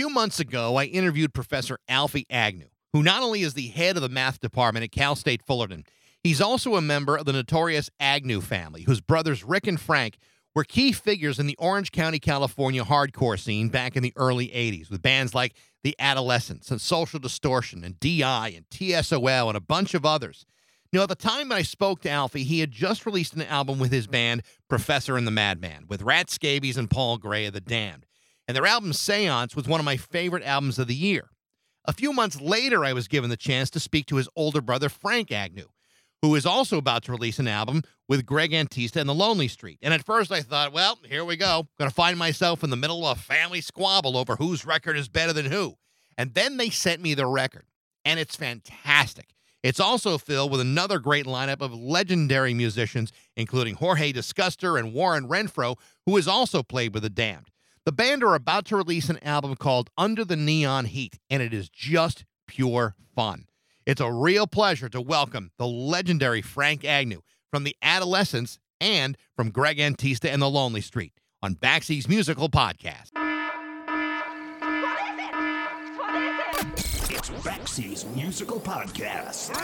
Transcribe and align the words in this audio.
few 0.00 0.08
months 0.08 0.40
ago, 0.40 0.76
I 0.76 0.84
interviewed 0.86 1.34
Professor 1.34 1.78
Alfie 1.86 2.24
Agnew, 2.30 2.70
who 2.94 3.02
not 3.02 3.22
only 3.22 3.42
is 3.42 3.52
the 3.52 3.66
head 3.66 3.96
of 3.96 4.02
the 4.02 4.08
math 4.08 4.40
department 4.40 4.82
at 4.82 4.92
Cal 4.92 5.14
State 5.14 5.42
Fullerton, 5.42 5.84
he's 6.22 6.40
also 6.40 6.74
a 6.74 6.80
member 6.80 7.16
of 7.16 7.26
the 7.26 7.34
notorious 7.34 7.90
Agnew 8.00 8.40
family, 8.40 8.84
whose 8.84 9.02
brothers 9.02 9.44
Rick 9.44 9.66
and 9.66 9.78
Frank 9.78 10.16
were 10.54 10.64
key 10.64 10.92
figures 10.92 11.38
in 11.38 11.46
the 11.46 11.56
Orange 11.58 11.92
County, 11.92 12.18
California 12.18 12.82
hardcore 12.82 13.38
scene 13.38 13.68
back 13.68 13.94
in 13.94 14.02
the 14.02 14.14
early 14.16 14.48
80s 14.48 14.90
with 14.90 15.02
bands 15.02 15.34
like 15.34 15.54
The 15.84 15.94
Adolescents 15.98 16.70
and 16.70 16.80
Social 16.80 17.20
Distortion 17.20 17.84
and 17.84 18.00
DI 18.00 18.54
and 18.56 18.64
TSOL 18.70 19.48
and 19.48 19.56
a 19.58 19.60
bunch 19.60 19.92
of 19.92 20.06
others. 20.06 20.46
Now, 20.94 21.02
at 21.02 21.10
the 21.10 21.14
time 21.14 21.52
I 21.52 21.60
spoke 21.60 22.00
to 22.00 22.10
Alfie, 22.10 22.44
he 22.44 22.60
had 22.60 22.70
just 22.70 23.04
released 23.04 23.34
an 23.34 23.42
album 23.42 23.78
with 23.78 23.92
his 23.92 24.06
band, 24.06 24.44
Professor 24.66 25.18
and 25.18 25.26
the 25.26 25.30
Madman, 25.30 25.84
with 25.90 26.00
Rat 26.00 26.30
Scabies 26.30 26.78
and 26.78 26.90
Paul 26.90 27.18
Gray 27.18 27.44
of 27.44 27.52
The 27.52 27.60
Damned. 27.60 28.06
And 28.50 28.56
their 28.56 28.66
album, 28.66 28.92
Seance, 28.92 29.54
was 29.54 29.68
one 29.68 29.78
of 29.78 29.86
my 29.86 29.96
favorite 29.96 30.42
albums 30.42 30.80
of 30.80 30.88
the 30.88 30.94
year. 30.96 31.30
A 31.84 31.92
few 31.92 32.12
months 32.12 32.40
later, 32.40 32.84
I 32.84 32.92
was 32.92 33.06
given 33.06 33.30
the 33.30 33.36
chance 33.36 33.70
to 33.70 33.78
speak 33.78 34.06
to 34.06 34.16
his 34.16 34.28
older 34.34 34.60
brother, 34.60 34.88
Frank 34.88 35.30
Agnew, 35.30 35.68
who 36.20 36.34
is 36.34 36.44
also 36.44 36.76
about 36.76 37.04
to 37.04 37.12
release 37.12 37.38
an 37.38 37.46
album 37.46 37.84
with 38.08 38.26
Greg 38.26 38.50
Antista 38.50 38.96
and 38.96 39.08
The 39.08 39.14
Lonely 39.14 39.46
Street. 39.46 39.78
And 39.82 39.94
at 39.94 40.04
first 40.04 40.32
I 40.32 40.40
thought, 40.40 40.72
well, 40.72 40.98
here 41.04 41.24
we 41.24 41.36
go. 41.36 41.68
Gonna 41.78 41.92
find 41.92 42.18
myself 42.18 42.64
in 42.64 42.70
the 42.70 42.76
middle 42.76 43.06
of 43.06 43.18
a 43.18 43.20
family 43.20 43.60
squabble 43.60 44.16
over 44.16 44.34
whose 44.34 44.66
record 44.66 44.96
is 44.96 45.08
better 45.08 45.32
than 45.32 45.46
who. 45.46 45.76
And 46.18 46.34
then 46.34 46.56
they 46.56 46.70
sent 46.70 47.00
me 47.00 47.14
the 47.14 47.26
record, 47.26 47.66
and 48.04 48.18
it's 48.18 48.34
fantastic. 48.34 49.28
It's 49.62 49.78
also 49.78 50.18
filled 50.18 50.50
with 50.50 50.60
another 50.60 50.98
great 50.98 51.24
lineup 51.24 51.62
of 51.62 51.72
legendary 51.72 52.54
musicians, 52.54 53.12
including 53.36 53.76
Jorge 53.76 54.12
Disguster 54.12 54.76
and 54.76 54.92
Warren 54.92 55.28
Renfro, 55.28 55.76
who 56.04 56.16
has 56.16 56.26
also 56.26 56.64
played 56.64 56.94
with 56.94 57.04
The 57.04 57.10
Damned. 57.10 57.46
The 57.86 57.92
band 57.92 58.22
are 58.22 58.34
about 58.34 58.66
to 58.66 58.76
release 58.76 59.08
an 59.08 59.18
album 59.24 59.56
called 59.56 59.88
Under 59.96 60.22
the 60.22 60.36
Neon 60.36 60.84
Heat, 60.84 61.18
and 61.30 61.42
it 61.42 61.54
is 61.54 61.70
just 61.70 62.26
pure 62.46 62.94
fun. 63.14 63.46
It's 63.86 64.02
a 64.02 64.12
real 64.12 64.46
pleasure 64.46 64.90
to 64.90 65.00
welcome 65.00 65.50
the 65.58 65.66
legendary 65.66 66.42
Frank 66.42 66.84
Agnew 66.84 67.22
from 67.50 67.64
the 67.64 67.74
Adolescents 67.80 68.58
and 68.82 69.16
from 69.34 69.50
Greg 69.50 69.78
Antista 69.78 70.30
and 70.30 70.42
the 70.42 70.50
Lonely 70.50 70.82
Street 70.82 71.14
on 71.42 71.54
Baxy's 71.54 72.06
Musical 72.06 72.50
Podcast. 72.50 73.12
What 73.14 75.00
is 75.08 75.18
it? 75.18 75.34
What 75.96 76.14
is 76.16 76.84
it? 77.08 77.16
It's 77.16 77.30
Baxy's 77.42 78.04
Musical 78.14 78.60
Podcast. 78.60 79.56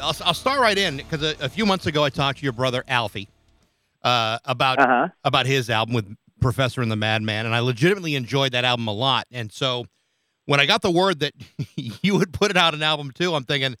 I'll, 0.00 0.16
I'll 0.24 0.34
start 0.34 0.60
right 0.60 0.76
in 0.78 0.96
because 0.98 1.22
a, 1.22 1.34
a 1.40 1.48
few 1.48 1.66
months 1.66 1.86
ago 1.86 2.04
I 2.04 2.10
talked 2.10 2.38
to 2.38 2.44
your 2.44 2.52
brother 2.52 2.84
Alfie 2.88 3.28
uh, 4.02 4.38
about 4.44 4.78
Uh-huh. 4.78 5.08
about 5.24 5.46
his 5.46 5.70
album 5.70 5.94
with 5.94 6.16
Professor 6.40 6.82
and 6.82 6.90
the 6.90 6.96
Madman, 6.96 7.46
and 7.46 7.54
I 7.54 7.60
legitimately 7.60 8.14
enjoyed 8.14 8.52
that 8.52 8.64
album 8.64 8.86
a 8.88 8.92
lot. 8.92 9.26
And 9.32 9.50
so 9.52 9.86
when 10.46 10.60
I 10.60 10.66
got 10.66 10.82
the 10.82 10.90
word 10.90 11.20
that 11.20 11.32
you 11.76 12.16
would 12.16 12.32
put 12.32 12.50
it 12.50 12.56
out 12.56 12.74
an 12.74 12.82
album 12.82 13.10
too, 13.10 13.34
I'm 13.34 13.44
thinking, 13.44 13.76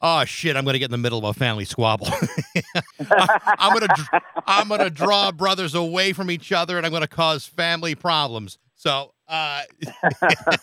oh 0.00 0.24
shit, 0.24 0.56
I'm 0.56 0.64
going 0.64 0.74
to 0.74 0.78
get 0.78 0.86
in 0.86 0.90
the 0.92 0.98
middle 0.98 1.18
of 1.18 1.24
a 1.24 1.32
family 1.38 1.64
squabble. 1.64 2.06
I, 3.10 3.54
am 3.58 3.72
going 3.78 3.88
to 3.88 4.22
I'm 4.46 4.68
going 4.68 4.80
to 4.80 4.90
draw 4.90 5.32
brothers 5.32 5.74
away 5.74 6.12
from 6.12 6.30
each 6.30 6.52
other, 6.52 6.76
and 6.76 6.84
I'm 6.84 6.92
going 6.92 7.02
to 7.02 7.08
cause 7.08 7.46
family 7.46 7.94
problems. 7.94 8.58
So. 8.74 9.12
Uh, 9.32 9.62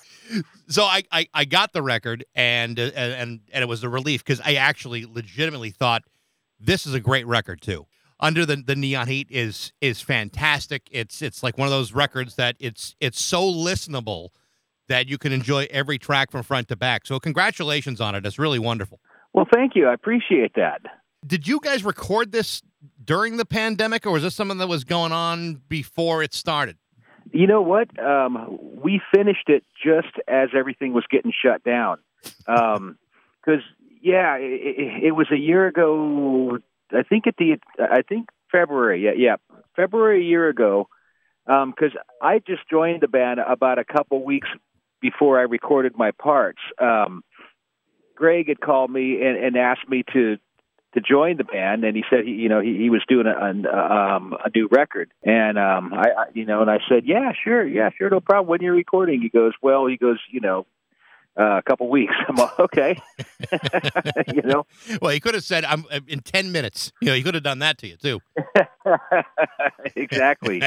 so 0.68 0.84
I, 0.84 1.02
I 1.12 1.28
I 1.34 1.46
got 1.46 1.74
the 1.74 1.82
record 1.82 2.24
and 2.36 2.80
uh, 2.80 2.92
and 2.94 3.40
and 3.52 3.64
it 3.64 3.68
was 3.68 3.84
a 3.84 3.90
relief 3.90 4.24
because 4.24 4.40
I 4.46 4.54
actually 4.54 5.08
legitimately 5.08 5.72
thought 5.72 6.04
this 6.60 6.86
is 6.86 6.94
a 6.94 7.00
great 7.00 7.26
record 7.26 7.62
too. 7.62 7.88
Under 8.20 8.46
the 8.46 8.58
the 8.58 8.76
neon 8.76 9.08
heat 9.08 9.28
is 9.32 9.74
is 9.82 10.02
fantastic. 10.02 10.88
It's 10.92 11.24
it's 11.24 11.42
like 11.42 11.58
one 11.58 11.68
of 11.68 11.72
those 11.72 11.94
records 11.94 12.36
that 12.36 12.58
it's 12.60 12.96
it's 13.00 13.20
so 13.20 13.42
listenable 13.42 14.30
that 14.88 15.10
you 15.10 15.18
can 15.18 15.32
enjoy 15.32 15.66
every 15.72 15.98
track 15.98 16.30
from 16.30 16.44
front 16.44 16.68
to 16.68 16.76
back. 16.76 17.08
So 17.08 17.20
congratulations 17.20 18.00
on 18.00 18.14
it. 18.14 18.24
It's 18.24 18.38
really 18.38 18.60
wonderful. 18.60 19.00
Well, 19.34 19.48
thank 19.52 19.76
you. 19.76 19.88
I 19.88 19.94
appreciate 19.94 20.54
that. 20.56 20.82
Did 21.26 21.48
you 21.48 21.60
guys 21.60 21.84
record 21.84 22.32
this 22.32 22.62
during 23.04 23.38
the 23.38 23.46
pandemic 23.46 24.06
or 24.06 24.12
was 24.12 24.22
this 24.22 24.36
something 24.36 24.60
that 24.60 24.68
was 24.68 24.84
going 24.84 25.12
on 25.12 25.62
before 25.68 26.22
it 26.22 26.36
started? 26.36 26.78
You 27.32 27.48
know 27.48 27.62
what? 27.62 27.88
Um, 28.00 28.58
we 28.82 29.02
finished 29.14 29.48
it 29.48 29.64
just 29.84 30.18
as 30.28 30.50
everything 30.58 30.94
was 30.94 31.06
getting 31.10 31.32
shut 31.32 31.64
down. 31.64 31.98
Because 32.46 33.64
yeah, 34.02 34.38
it, 34.38 35.04
it 35.06 35.12
was 35.12 35.28
a 35.32 35.38
year 35.38 35.68
ago. 35.68 36.60
I 36.92 37.04
think 37.04 37.28
at 37.28 37.36
the 37.38 37.58
I 37.80 38.02
think 38.02 38.30
February. 38.52 39.04
Yeah, 39.04 39.12
yeah, 39.16 39.36
February 39.76 40.22
a 40.22 40.28
year 40.28 40.50
ago. 40.50 40.88
Because 41.46 41.94
I 42.22 42.40
just 42.40 42.62
joined 42.70 43.02
the 43.02 43.08
band 43.08 43.40
about 43.40 43.80
a 43.80 43.84
couple 43.84 44.24
weeks 44.24 44.48
before 45.02 45.40
I 45.40 45.44
recorded 45.44 45.94
my 45.98 46.12
parts. 46.12 46.60
Um, 46.80 47.24
Greg 48.16 48.50
had 48.50 48.60
called 48.60 48.92
me 48.92 49.22
and, 49.24 49.38
and 49.38 49.58
asked 49.58 49.88
me 49.88 50.04
to 50.14 50.38
to 50.94 51.02
join 51.02 51.38
the 51.38 51.44
band, 51.44 51.84
and 51.84 51.96
he 51.96 52.04
said 52.10 52.26
he, 52.26 52.32
you 52.32 52.50
know, 52.50 52.62
he, 52.62 52.76
he 52.78 52.90
was 52.90 53.04
doing 53.08 53.28
a, 53.28 53.46
an, 53.46 53.68
um, 53.68 54.34
a 54.44 54.50
new 54.54 54.68
record, 54.72 55.12
and 55.24 55.58
um, 55.58 55.94
I, 55.94 56.10
I, 56.10 56.26
you 56.34 56.46
know, 56.46 56.62
and 56.62 56.70
I 56.70 56.80
said, 56.90 57.04
yeah, 57.06 57.32
sure, 57.44 57.66
yeah, 57.66 57.90
sure, 57.98 58.10
no 58.10 58.20
problem. 58.20 58.48
When 58.48 58.62
you're 58.62 58.74
recording, 58.74 59.22
he 59.22 59.30
goes, 59.30 59.54
well, 59.62 59.86
he 59.86 59.98
goes, 59.98 60.18
you 60.32 60.40
know, 60.40 60.66
uh, 61.40 61.58
a 61.58 61.62
couple 61.62 61.90
weeks. 61.90 62.14
I'm 62.28 62.36
like, 62.36 62.60
okay, 62.60 63.00
you 64.34 64.42
know. 64.44 64.66
Well, 65.02 65.12
he 65.12 65.20
could 65.20 65.36
have 65.36 65.44
said, 65.44 65.64
"I'm 65.64 65.86
in 66.08 66.20
ten 66.20 66.52
minutes." 66.52 66.92
You 67.02 67.10
know, 67.10 67.14
he 67.14 67.24
could 67.24 67.34
have 67.34 67.44
done 67.44 67.60
that 67.60 67.78
to 67.80 67.88
you 67.88 67.96
too. 67.96 68.20
exactly. 69.96 70.62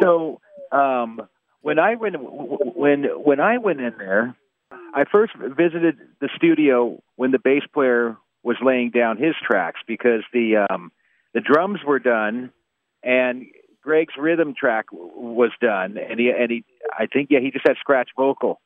so 0.00 0.40
um, 0.72 1.22
when 1.62 1.78
I 1.78 1.94
went 1.94 2.16
when 2.18 3.04
when 3.04 3.40
I 3.40 3.58
went 3.58 3.80
in 3.80 3.94
there, 3.96 4.36
I 4.70 5.04
first 5.10 5.32
visited 5.36 5.96
the 6.20 6.28
studio 6.36 7.02
when 7.16 7.30
the 7.30 7.38
bass 7.38 7.62
player 7.72 8.16
was 8.44 8.56
laying 8.62 8.90
down 8.90 9.16
his 9.16 9.34
tracks 9.42 9.80
because 9.88 10.22
the 10.32 10.66
um, 10.70 10.92
the 11.32 11.40
drums 11.40 11.80
were 11.84 11.98
done 11.98 12.52
and 13.02 13.46
Greg's 13.82 14.14
rhythm 14.18 14.54
track 14.58 14.86
was 14.92 15.50
done 15.60 15.98
and 15.98 16.20
he 16.20 16.30
and 16.30 16.50
he 16.50 16.64
I 16.92 17.06
think 17.06 17.28
yeah 17.30 17.40
he 17.40 17.50
just 17.50 17.66
had 17.66 17.76
scratch 17.78 18.10
vocal. 18.16 18.60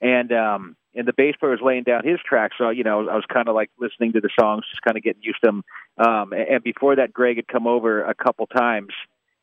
And 0.00 0.32
um 0.32 0.76
and 0.94 1.06
the 1.06 1.12
bass 1.16 1.34
player 1.38 1.52
was 1.52 1.60
laying 1.62 1.84
down 1.84 2.06
his 2.06 2.18
track 2.26 2.52
so 2.58 2.70
you 2.70 2.84
know 2.84 3.08
I 3.08 3.14
was 3.14 3.24
kind 3.32 3.48
of 3.48 3.54
like 3.54 3.70
listening 3.78 4.12
to 4.14 4.20
the 4.20 4.30
songs 4.38 4.64
just 4.70 4.82
kind 4.82 4.96
of 4.96 5.02
getting 5.02 5.22
used 5.22 5.38
to 5.44 5.50
them 5.50 5.64
um 5.98 6.32
and, 6.32 6.62
before 6.62 6.96
that 6.96 7.12
Greg 7.12 7.36
had 7.36 7.48
come 7.48 7.66
over 7.66 8.02
a 8.02 8.14
couple 8.14 8.46
times 8.46 8.92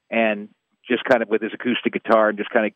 and 0.09 0.50
just 0.88 1.03
kind 1.06 1.22
of 1.22 1.29
with 1.29 1.41
his 1.41 1.53
acoustic 1.53 1.94
guitar 1.94 2.29
and 2.29 2.38
just 2.38 2.50
kind 2.50 2.67
of 2.67 2.72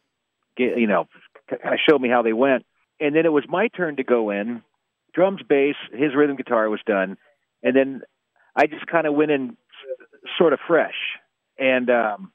get 0.57 0.77
you 0.77 0.87
know 0.87 1.07
kind 1.49 1.73
of 1.73 1.79
showed 1.87 2.01
me 2.01 2.09
how 2.09 2.21
they 2.21 2.33
went. 2.33 2.65
And 2.99 3.15
then 3.15 3.25
it 3.25 3.31
was 3.31 3.45
my 3.47 3.69
turn 3.69 3.95
to 3.95 4.03
go 4.03 4.29
in 4.29 4.61
drums, 5.13 5.41
bass, 5.47 5.75
his 5.91 6.15
rhythm 6.15 6.35
guitar 6.35 6.69
was 6.69 6.81
done, 6.85 7.17
and 7.63 7.75
then 7.75 8.01
I 8.55 8.67
just 8.67 8.85
kind 8.87 9.07
of 9.07 9.13
went 9.13 9.31
in 9.31 9.57
sort 10.37 10.53
of 10.53 10.59
fresh 10.67 10.95
and 11.57 11.89
um, 11.89 12.31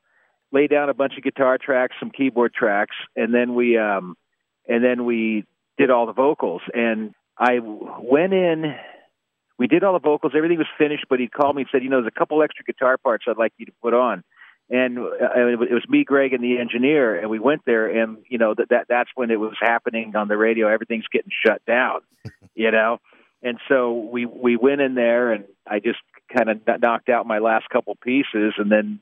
laid 0.52 0.70
down 0.70 0.88
a 0.88 0.94
bunch 0.94 1.14
of 1.16 1.22
guitar 1.22 1.58
tracks, 1.58 1.96
some 1.98 2.10
keyboard 2.10 2.54
tracks, 2.54 2.96
and 3.16 3.34
then 3.34 3.54
we 3.54 3.76
um, 3.76 4.16
and 4.68 4.82
then 4.84 5.04
we 5.04 5.44
did 5.76 5.90
all 5.90 6.06
the 6.06 6.12
vocals. 6.12 6.62
And 6.72 7.14
I 7.38 7.58
went 7.60 8.32
in. 8.32 8.74
We 9.58 9.66
did 9.68 9.84
all 9.84 9.92
the 9.92 10.00
vocals. 10.00 10.32
Everything 10.36 10.58
was 10.58 10.66
finished, 10.78 11.06
but 11.08 11.20
he 11.20 11.28
called 11.28 11.56
me 11.56 11.62
and 11.62 11.68
said, 11.70 11.82
"You 11.82 11.90
know, 11.90 12.00
there's 12.00 12.12
a 12.14 12.18
couple 12.18 12.42
extra 12.42 12.64
guitar 12.64 12.96
parts 12.98 13.24
I'd 13.28 13.36
like 13.36 13.52
you 13.58 13.66
to 13.66 13.72
put 13.82 13.94
on." 13.94 14.24
And 14.70 14.98
uh, 14.98 15.02
it 15.34 15.72
was 15.72 15.84
me, 15.88 16.04
Greg, 16.04 16.32
and 16.32 16.42
the 16.42 16.58
engineer, 16.58 17.18
and 17.18 17.28
we 17.28 17.38
went 17.38 17.62
there, 17.66 17.86
and 17.86 18.18
you 18.28 18.38
know 18.38 18.54
that, 18.54 18.70
that 18.70 18.86
that's 18.88 19.10
when 19.14 19.30
it 19.30 19.38
was 19.38 19.54
happening 19.60 20.16
on 20.16 20.28
the 20.28 20.36
radio. 20.36 20.68
Everything's 20.68 21.06
getting 21.12 21.30
shut 21.44 21.64
down, 21.66 22.00
you 22.54 22.70
know, 22.70 22.98
and 23.42 23.58
so 23.68 23.92
we 23.92 24.24
we 24.24 24.56
went 24.56 24.80
in 24.80 24.94
there, 24.94 25.32
and 25.32 25.44
I 25.66 25.80
just 25.80 25.98
kind 26.34 26.48
of 26.48 26.80
knocked 26.80 27.10
out 27.10 27.26
my 27.26 27.38
last 27.38 27.68
couple 27.68 27.94
pieces, 27.96 28.54
and 28.56 28.72
then 28.72 29.00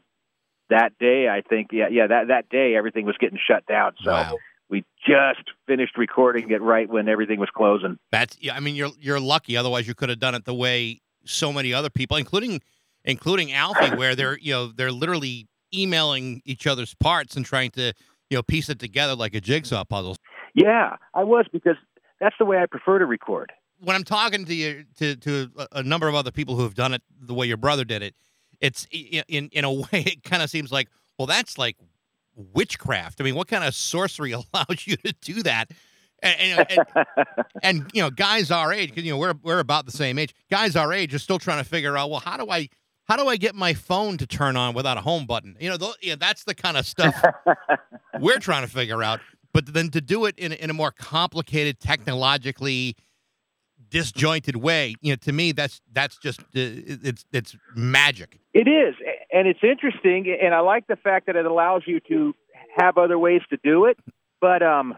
that 0.69 0.99
day, 0.99 1.29
I 1.29 1.43
think, 1.43 1.69
yeah, 1.71 1.89
yeah, 1.91 2.09
that 2.09 2.29
that 2.29 2.49
day, 2.49 2.75
everything 2.77 3.07
was 3.07 3.17
getting 3.19 3.39
shut 3.39 3.65
down. 3.67 3.95
So. 4.03 4.11
Wow. 4.11 4.37
We 4.69 4.87
just 5.07 5.51
finished 5.67 5.99
recording 5.99 6.51
it 6.51 6.63
right 6.63 6.89
when 6.89 7.07
everything 7.07 7.39
was 7.39 7.51
closing. 7.55 7.99
That's 8.11 8.39
yeah. 8.41 8.55
I 8.55 8.61
mean, 8.61 8.75
you're 8.75 8.89
you're 8.99 9.21
lucky. 9.21 9.55
Otherwise, 9.55 9.87
you 9.87 9.95
could 9.95 10.09
have 10.09 10.19
done 10.19 10.35
it 10.35 10.47
the 10.47 10.55
way 10.55 11.03
so 11.27 11.53
many 11.53 11.75
other 11.75 11.91
people, 11.91 12.17
including 12.17 12.63
including 13.05 13.53
Alfie, 13.53 13.91
where 13.97 14.15
they're 14.15 14.39
you 14.39 14.53
know 14.53 14.69
they're 14.69 14.91
literally 14.91 15.47
emailing 15.75 16.43
each 16.45 16.67
other's 16.67 16.95
parts 16.95 17.37
and 17.37 17.45
trying 17.45 17.71
to 17.73 17.93
you 18.31 18.39
know 18.39 18.43
piece 18.43 18.69
it 18.69 18.79
together 18.79 19.15
like 19.15 19.35
a 19.35 19.41
jigsaw 19.41 19.85
puzzle. 19.85 20.17
Yeah, 20.55 20.97
I 21.15 21.25
was 21.25 21.47
because 21.53 21.77
that's 22.21 22.37
the 22.39 22.45
way 22.45 22.59
I 22.59 22.67
prefer 22.67 22.99
to 22.99 23.07
record. 23.07 23.53
When 23.81 23.97
I'm 23.97 24.05
talking 24.05 24.45
to 24.45 24.55
you 24.55 24.85
to 24.99 25.17
to 25.17 25.51
a- 25.73 25.83
number 25.83 26.09
of 26.09 26.15
other 26.15 26.31
people 26.31 26.57
who 26.57 26.63
have 26.63 26.75
done 26.75 26.95
it 26.95 27.03
the 27.21 27.35
way 27.35 27.47
your 27.47 27.57
brother 27.57 27.85
did 27.85 28.03
it, 28.03 28.15
it's 28.61 28.87
in 28.91 29.49
in 29.49 29.65
a 29.65 29.73
way 29.73 29.87
it 29.93 30.23
kind 30.23 30.43
of 30.43 30.51
seems 30.51 30.73
like 30.73 30.89
well 31.19 31.27
that's 31.27 31.59
like 31.59 31.77
witchcraft. 32.35 33.21
I 33.21 33.25
mean, 33.25 33.35
what 33.35 33.49
kind 33.49 33.65
of 33.65 33.75
sorcery 33.75 34.33
allows 34.55 34.87
you 34.87 34.97
to 34.97 35.13
do 35.21 35.43
that? 35.43 35.71
And, 36.23 36.41
and, 36.41 36.71
and, 36.71 37.07
and, 37.63 37.91
you 37.93 38.01
know, 38.01 38.11
guys 38.11 38.51
our 38.51 38.73
age, 38.73 38.91
because 38.91 39.05
you 39.05 39.13
know 39.13 39.19
we're 39.19 39.35
we're 39.43 39.59
about 39.59 39.87
the 39.87 39.93
same 39.93 40.19
age. 40.19 40.35
Guys 40.51 40.77
our 40.77 40.93
age 40.93 41.13
are 41.15 41.19
still 41.19 41.39
trying 41.39 41.59
to 41.59 41.69
figure 41.69 41.97
out, 41.97 42.11
well, 42.11 42.21
how 42.21 42.37
do 42.37 42.51
I 42.51 42.69
how 43.05 43.17
do 43.17 43.27
I 43.29 43.37
get 43.37 43.55
my 43.55 43.75
phone 43.75 44.17
to 44.19 44.27
turn 44.27 44.57
on 44.57 44.75
without 44.75 44.97
a 44.97 45.01
home 45.01 45.27
button? 45.27 45.57
You 45.61 45.71
know, 45.71 45.77
th- 45.77 45.97
yeah, 46.03 46.17
that's 46.19 46.45
the 46.45 46.55
kind 46.55 46.77
of 46.77 46.87
stuff 46.95 47.15
we're 48.21 48.39
trying 48.39 48.63
to 48.63 48.71
figure 48.71 49.03
out. 49.03 49.21
But 49.53 49.73
then 49.73 49.91
to 49.91 50.01
do 50.01 50.25
it 50.25 50.39
in 50.39 50.53
in 50.53 50.71
a 50.71 50.73
more 50.73 50.93
complicated, 50.93 51.79
technologically 51.79 52.97
disjointed 53.91 54.57
way, 54.57 54.95
you 55.03 55.13
know, 55.13 55.17
to 55.17 55.33
me 55.33 55.53
that's 55.53 55.81
that's 55.93 56.17
just 56.19 56.41
uh, 56.41 56.45
it's 56.55 57.25
it's 57.33 57.57
magic. 57.77 58.41
It 58.55 58.69
is, 58.69 58.95
and 59.33 59.47
it's 59.47 59.63
interesting, 59.63 60.35
and 60.43 60.55
I 60.55 60.61
like 60.61 60.87
the 60.87 60.97
fact 60.97 61.27
that 61.27 61.37
it 61.37 61.45
allows 61.45 61.83
you 61.87 62.01
to 62.09 62.35
have 62.77 62.97
other 62.97 63.19
ways 63.19 63.43
to 63.51 63.59
do 63.63 63.85
it. 63.85 63.99
But 64.41 64.63
um, 64.63 64.97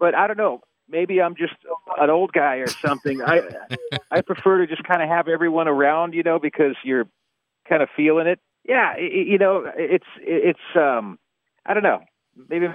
but 0.00 0.14
I 0.14 0.26
don't 0.26 0.38
know. 0.38 0.60
Maybe 0.88 1.20
I'm 1.22 1.36
just 1.36 1.54
an 1.98 2.10
old 2.10 2.32
guy 2.32 2.56
or 2.56 2.66
something. 2.66 3.22
I 3.22 3.42
I 4.10 4.22
prefer 4.22 4.58
to 4.58 4.66
just 4.66 4.84
kind 4.84 5.02
of 5.02 5.08
have 5.08 5.28
everyone 5.28 5.68
around, 5.68 6.14
you 6.14 6.22
know, 6.22 6.38
because 6.38 6.76
you're 6.84 7.06
kind 7.72 7.82
of 7.82 7.88
feeling 7.96 8.26
it. 8.26 8.38
Yeah, 8.64 8.96
you 8.98 9.38
know, 9.38 9.64
it's 9.76 10.06
it's 10.18 10.60
um, 10.76 11.18
I 11.66 11.74
don't 11.74 11.82
know. 11.82 12.00
Maybe, 12.48 12.66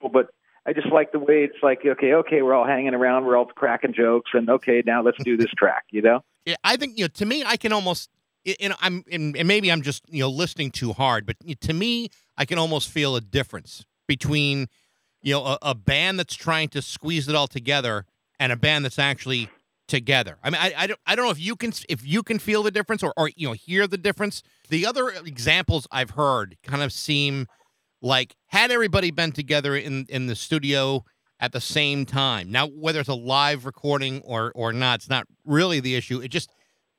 but 0.00 0.28
I 0.64 0.72
just 0.72 0.86
like 0.86 1.12
the 1.12 1.18
way 1.18 1.44
it's 1.44 1.62
like, 1.62 1.80
okay, 1.84 2.14
okay, 2.14 2.40
we're 2.40 2.54
all 2.54 2.66
hanging 2.66 2.94
around, 2.94 3.26
we're 3.26 3.36
all 3.36 3.46
cracking 3.46 3.92
jokes, 3.92 4.30
and 4.32 4.48
okay, 4.48 4.82
now 4.86 5.02
let's 5.02 5.22
do 5.22 5.36
this 5.36 5.50
track, 5.56 5.84
you 5.90 6.00
know? 6.00 6.20
Yeah, 6.46 6.56
I 6.64 6.76
think 6.76 6.96
you 6.96 7.04
know. 7.04 7.08
To 7.08 7.26
me, 7.26 7.44
I 7.44 7.56
can 7.56 7.72
almost, 7.72 8.08
you 8.44 8.70
know, 8.70 8.76
I'm, 8.80 9.04
and 9.10 9.46
maybe 9.46 9.70
I'm 9.70 9.82
just 9.82 10.02
you 10.08 10.20
know 10.20 10.30
listening 10.30 10.70
too 10.70 10.92
hard, 10.92 11.26
but 11.26 11.36
to 11.60 11.72
me, 11.74 12.08
I 12.38 12.44
can 12.44 12.58
almost 12.58 12.88
feel 12.88 13.16
a 13.16 13.20
difference 13.20 13.84
between, 14.06 14.68
you 15.20 15.34
know, 15.34 15.44
a, 15.44 15.58
a 15.62 15.74
band 15.74 16.18
that's 16.18 16.34
trying 16.34 16.68
to 16.70 16.80
squeeze 16.80 17.28
it 17.28 17.34
all 17.34 17.48
together 17.48 18.06
and 18.38 18.50
a 18.52 18.56
band 18.56 18.84
that's 18.84 18.98
actually 18.98 19.50
together. 19.88 20.38
I 20.42 20.50
mean, 20.50 20.60
I, 20.60 20.72
I 20.76 20.86
don't, 20.86 21.00
I 21.06 21.14
don't 21.14 21.24
know 21.26 21.30
if 21.30 21.40
you 21.40 21.56
can, 21.56 21.72
if 21.88 22.06
you 22.06 22.22
can 22.22 22.38
feel 22.38 22.62
the 22.62 22.70
difference 22.70 23.02
or, 23.02 23.12
or 23.16 23.30
you 23.36 23.48
know, 23.48 23.52
hear 23.52 23.86
the 23.86 23.98
difference. 23.98 24.42
The 24.70 24.86
other 24.86 25.10
examples 25.10 25.86
I've 25.90 26.10
heard 26.10 26.56
kind 26.62 26.82
of 26.82 26.92
seem 26.92 27.46
like 28.00 28.34
had 28.46 28.70
everybody 28.70 29.10
been 29.10 29.32
together 29.32 29.76
in 29.76 30.06
in 30.08 30.26
the 30.26 30.34
studio 30.36 31.04
at 31.40 31.52
the 31.52 31.60
same 31.60 32.06
time. 32.06 32.50
Now, 32.50 32.66
whether 32.66 33.00
it's 33.00 33.08
a 33.08 33.14
live 33.14 33.66
recording 33.66 34.20
or 34.24 34.52
or 34.54 34.72
not, 34.72 35.00
it's 35.00 35.10
not 35.10 35.26
really 35.44 35.80
the 35.80 35.94
issue. 35.94 36.20
It 36.20 36.28
just 36.28 36.50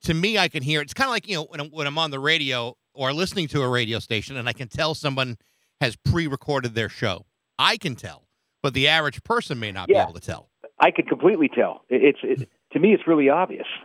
to 0.04 0.14
me, 0.14 0.38
I 0.38 0.48
can 0.48 0.62
hear 0.64 0.82
it's 0.82 0.94
kind 0.94 1.08
of 1.08 1.12
like 1.12 1.28
you 1.28 1.36
know 1.36 1.44
when 1.46 1.60
I'm, 1.60 1.68
when 1.70 1.88
I'm 1.88 1.98
on 1.98 2.12
the 2.12 2.20
radio 2.20 2.76
or 2.94 3.14
listening 3.14 3.48
to 3.50 3.62
a 3.62 3.68
radio 3.70 4.00
station, 4.00 4.38
and 4.38 4.48
I 4.48 4.54
can 4.54 4.68
tell 4.68 4.94
someone 4.96 5.38
has 5.82 5.96
pre-recorded 5.96 6.76
their 6.76 6.90
show. 6.90 7.26
I 7.60 7.78
can 7.78 7.96
tell, 7.96 8.28
but 8.64 8.74
the 8.74 8.88
average 8.88 9.24
person 9.24 9.60
may 9.60 9.72
not 9.72 9.90
Yeah. 9.90 10.06
be 10.06 10.10
able 10.10 10.20
to 10.20 10.26
tell. 10.26 10.50
I 10.80 10.92
could 10.92 11.08
completely 11.08 11.50
tell. 11.50 11.84
It's 11.90 12.20
it, 12.24 12.50
to 12.76 12.80
me, 12.80 12.94
it's 12.94 13.08
really 13.08 13.30
obvious. 13.30 13.68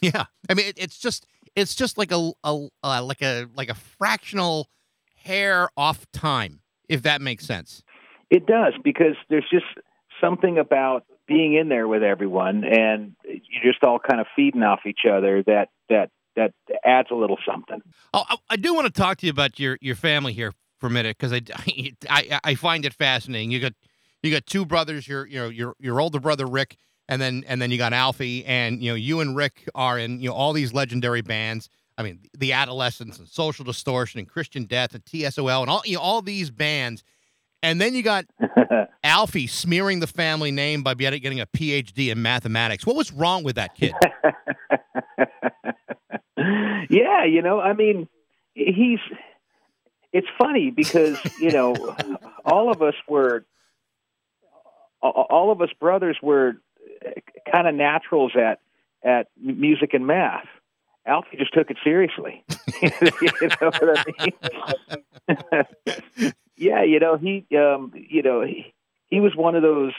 Yeah, 0.00 0.26
I 0.48 0.54
mean, 0.54 0.66
it, 0.66 0.78
it's 0.78 0.98
just 0.98 1.26
it's 1.56 1.74
just 1.74 1.98
like 1.98 2.12
a, 2.12 2.30
a 2.44 2.68
uh, 2.84 3.02
like 3.02 3.22
a 3.22 3.46
like 3.56 3.70
a 3.70 3.74
fractional 3.74 4.68
hair 5.16 5.68
off 5.76 6.06
time, 6.12 6.60
if 6.88 7.02
that 7.02 7.20
makes 7.20 7.44
sense. 7.44 7.82
It 8.30 8.46
does 8.46 8.74
because 8.84 9.16
there's 9.30 9.48
just 9.50 9.64
something 10.20 10.58
about 10.58 11.06
being 11.26 11.54
in 11.54 11.68
there 11.68 11.88
with 11.88 12.04
everyone, 12.04 12.62
and 12.62 13.16
you're 13.24 13.72
just 13.72 13.82
all 13.82 13.98
kind 13.98 14.20
of 14.20 14.28
feeding 14.36 14.62
off 14.62 14.80
each 14.86 15.00
other. 15.10 15.42
That 15.42 15.70
that 15.88 16.10
that 16.36 16.52
adds 16.84 17.08
a 17.10 17.16
little 17.16 17.38
something. 17.44 17.80
Oh, 18.14 18.24
I, 18.28 18.36
I 18.50 18.56
do 18.56 18.72
want 18.72 18.86
to 18.86 18.92
talk 18.92 19.18
to 19.18 19.26
you 19.26 19.32
about 19.32 19.58
your 19.58 19.76
your 19.80 19.96
family 19.96 20.34
here 20.34 20.52
for 20.78 20.86
a 20.86 20.90
minute 20.90 21.16
because 21.18 21.32
I, 21.32 21.42
I 22.08 22.40
I 22.44 22.54
find 22.54 22.84
it 22.84 22.94
fascinating. 22.94 23.50
You 23.50 23.60
got 23.60 23.72
you 24.22 24.30
got 24.30 24.46
two 24.46 24.64
brothers. 24.64 25.08
Your 25.08 25.26
you 25.26 25.38
know 25.38 25.48
your 25.48 25.74
your 25.80 26.00
older 26.00 26.20
brother 26.20 26.46
Rick, 26.46 26.76
and 27.10 27.20
then 27.20 27.44
and 27.48 27.60
then 27.60 27.70
you 27.72 27.76
got 27.76 27.92
Alfie, 27.92 28.46
and 28.46 28.82
you 28.82 28.92
know 28.92 28.94
you 28.94 29.20
and 29.20 29.36
Rick 29.36 29.68
are 29.74 29.98
in 29.98 30.20
you 30.20 30.28
know 30.30 30.34
all 30.34 30.52
these 30.52 30.72
legendary 30.72 31.22
bands. 31.22 31.68
I 31.98 32.02
mean, 32.02 32.20
the 32.38 32.52
Adolescents 32.52 33.18
and 33.18 33.28
Social 33.28 33.64
Distortion 33.64 34.20
and 34.20 34.28
Christian 34.28 34.64
Death 34.64 34.94
and 34.94 35.04
TSOL 35.04 35.60
and 35.60 35.68
all 35.68 35.82
you 35.84 35.96
know, 35.96 36.00
all 36.00 36.22
these 36.22 36.50
bands. 36.50 37.02
And 37.62 37.78
then 37.78 37.94
you 37.94 38.02
got 38.02 38.24
Alfie 39.04 39.48
smearing 39.48 40.00
the 40.00 40.06
family 40.06 40.50
name 40.52 40.82
by 40.82 40.94
getting 40.94 41.40
a 41.40 41.46
PhD 41.46 42.10
in 42.10 42.22
mathematics. 42.22 42.86
What 42.86 42.96
was 42.96 43.12
wrong 43.12 43.42
with 43.42 43.56
that 43.56 43.74
kid? 43.74 43.92
yeah, 46.38 47.24
you 47.24 47.42
know, 47.42 47.60
I 47.60 47.74
mean, 47.74 48.08
he's. 48.54 49.00
It's 50.12 50.26
funny 50.38 50.70
because 50.70 51.18
you 51.40 51.50
know, 51.50 51.74
all 52.44 52.70
of 52.70 52.82
us 52.82 52.94
were, 53.08 53.44
all 55.02 55.26
all 55.28 55.52
of 55.52 55.60
us 55.60 55.70
brothers 55.78 56.16
were 56.22 56.54
kind 57.50 57.66
of 57.68 57.74
naturals 57.74 58.32
at 58.36 58.58
at 59.02 59.28
music 59.40 59.94
and 59.94 60.06
math. 60.06 60.46
Alfie 61.06 61.38
just 61.38 61.54
took 61.54 61.70
it 61.70 61.78
seriously. 61.82 62.44
you 62.82 62.90
know 63.60 63.70
what 63.70 64.06
I 64.18 64.32
mean? 65.28 66.34
yeah, 66.56 66.82
you 66.82 67.00
know 67.00 67.16
he, 67.16 67.46
um, 67.56 67.92
you 67.94 68.22
know 68.22 68.42
he, 68.42 68.74
he 69.08 69.20
was 69.20 69.34
one 69.34 69.54
of 69.54 69.62
those 69.62 69.92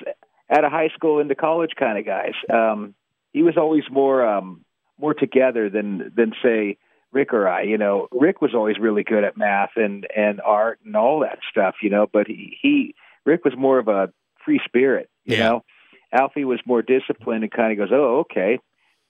out 0.50 0.63
of 0.63 0.71
high 0.71 0.89
school 0.89 1.19
into 1.19 1.36
college 1.36 1.71
kind 1.77 1.98
of 1.98 2.06
guys. 2.06 2.33
Um, 2.53 2.94
he 3.33 3.42
was 3.44 3.57
always 3.57 3.83
more 3.92 4.25
um, 4.25 4.63
more 5.00 5.13
together 5.13 5.69
than 5.69 6.12
than 6.15 6.33
say 6.44 6.77
Rick 7.12 7.33
or 7.33 7.48
I. 7.50 7.63
You 7.63 7.77
know, 7.77 8.07
Rick 8.12 8.42
was 8.42 8.53
always 8.53 8.77
really 8.80 9.03
good 9.03 9.24
at 9.24 9.38
math 9.38 9.71
and 9.75 10.06
and 10.15 10.39
art 10.42 10.80
and 10.86 10.95
all 10.95 11.21
that 11.21 11.39
stuff. 11.50 11.75
You 11.81 11.89
know, 11.89 12.07
but 12.12 12.27
he, 12.27 12.57
he 12.62 12.95
Rick 13.25 13.44
was 13.44 13.56
more 13.57 13.80
of 13.80 13.88
a 13.88 14.13
free 14.45 14.62
spirit. 14.65 15.09
You 15.25 15.38
Yeah. 15.38 15.44
know, 15.50 15.63
Alfie 16.12 16.46
was 16.46 16.60
more 16.66 16.81
disciplined 16.81 17.44
and 17.44 17.52
kind 17.52 17.72
of 17.72 17.78
goes, 17.78 17.96
oh, 17.96 18.19
okay, 18.19 18.60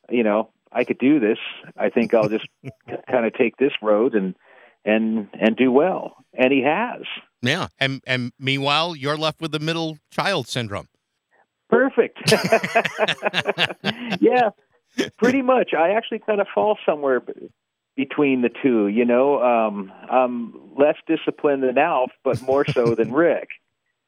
you 0.10 0.24
know, 0.24 0.50
I 0.72 0.84
could 0.84 1.00
do 1.00 1.20
this. 1.20 1.38
I 1.78 1.90
think 1.90 2.14
I'll 2.14 2.30
just 2.30 2.48
kind 3.10 3.26
of 3.26 3.34
take 3.34 3.58
this 3.58 3.74
road 3.82 4.14
and 4.16 4.36
and 4.86 5.28
and 5.40 5.56
do 5.56 5.72
well. 5.72 6.16
And 6.34 6.52
he 6.52 6.64
has. 6.64 7.02
yeah, 7.42 7.68
and 7.80 8.02
and 8.08 8.32
meanwhile, 8.40 8.96
you're 8.96 9.18
left 9.18 9.42
with 9.42 9.52
the 9.52 9.60
middle 9.60 9.98
child 10.12 10.48
syndrome. 10.48 10.88
Perfect. 11.70 12.20
yeah, 14.20 14.50
pretty 15.18 15.42
much. 15.42 15.74
I 15.74 15.92
actually 15.92 16.20
kind 16.20 16.42
of 16.42 16.48
fall 16.54 16.78
somewhere 16.86 17.22
between 17.96 18.42
the 18.42 18.50
two. 18.62 18.88
You 18.88 19.06
know, 19.06 19.42
um, 19.42 19.92
I'm 20.10 20.54
less 20.78 20.96
disciplined 21.08 21.64
than 21.64 21.78
Alf, 21.78 22.12
but 22.24 22.42
more 22.42 22.66
so 22.66 22.96
than 22.96 23.12
Rick. 23.14 23.50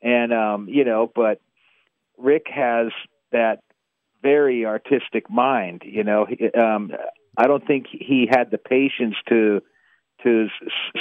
And 0.01 0.33
um, 0.33 0.67
you 0.69 0.83
know, 0.83 1.09
but 1.13 1.39
Rick 2.23 2.47
has 2.49 2.87
that 3.31 3.59
very 4.21 4.65
artistic 4.65 5.29
mind. 5.29 5.83
You 5.85 6.03
know, 6.03 6.25
He- 6.25 6.49
um, 6.51 6.91
I 7.37 7.47
don't 7.47 7.65
think 7.65 7.87
he 7.91 8.27
had 8.29 8.51
the 8.51 8.57
patience 8.57 9.15
to 9.29 9.61
to 10.23 10.47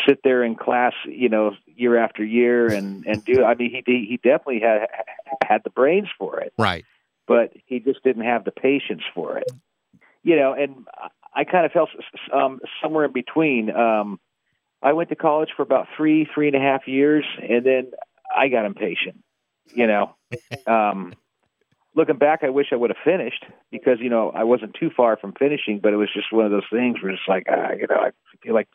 sit 0.09 0.19
there 0.25 0.43
in 0.43 0.57
class, 0.57 0.95
you 1.07 1.29
know, 1.29 1.53
year 1.67 1.97
after 1.97 2.25
year 2.25 2.67
and 2.67 3.07
and 3.07 3.25
do. 3.25 3.45
I 3.45 3.55
mean, 3.55 3.71
he 3.71 4.07
he 4.11 4.17
definitely 4.17 4.61
had 4.61 4.89
had 5.45 5.63
the 5.65 5.71
brains 5.71 6.09
for 6.19 6.41
it 6.41 6.53
Right. 6.59 6.85
but 7.27 7.53
he 7.67 7.79
just 7.79 8.03
didn't 8.03 8.25
have 8.25 8.45
the 8.45 8.51
patience 8.51 9.03
for 9.15 9.39
it. 9.39 9.51
You 10.25 10.37
know, 10.37 10.53
and 10.55 10.87
I- 11.35 11.45
kind 11.45 11.65
of 11.67 11.73
felt 11.73 11.91
um, 12.33 12.61
somewhere 12.83 13.05
in 13.05 13.13
between. 13.13 13.71
Um, 13.71 14.19
I 14.83 14.93
went 14.95 15.09
to 15.11 15.17
college 15.17 15.51
for 15.57 15.63
about 15.63 15.87
three, 15.97 16.25
three 16.35 16.49
and 16.49 16.57
a 16.57 16.61
half 16.61 16.89
years, 16.89 17.25
and 17.41 17.65
then 17.65 17.93
I 18.37 18.49
got 18.49 18.65
impatient. 18.65 19.23
You 19.75 19.87
know, 19.87 20.15
um, 20.67 21.15
looking 21.95 22.17
back, 22.17 22.41
I 22.43 22.51
wish 22.51 22.69
I 22.73 22.77
would 22.77 22.91
have 22.91 23.05
finished 23.05 23.45
because 23.71 23.99
you 24.01 24.11
know 24.11 24.31
I 24.35 24.45
wasn't 24.45 24.75
too 24.79 24.91
far 24.97 25.17
from 25.17 25.33
finishing, 25.33 25.81
but 25.81 25.93
it 25.93 25.97
was 25.97 26.09
just 26.13 26.33
one 26.33 26.45
of 26.45 26.51
those 26.51 26.67
things 26.71 27.03
where 27.03 27.13
it's 27.13 27.23
like, 27.29 27.45
ah, 27.51 27.73
you 27.73 27.87
know, 27.89 27.97
I 27.97 28.11
feel 28.43 28.55
like, 28.55 28.69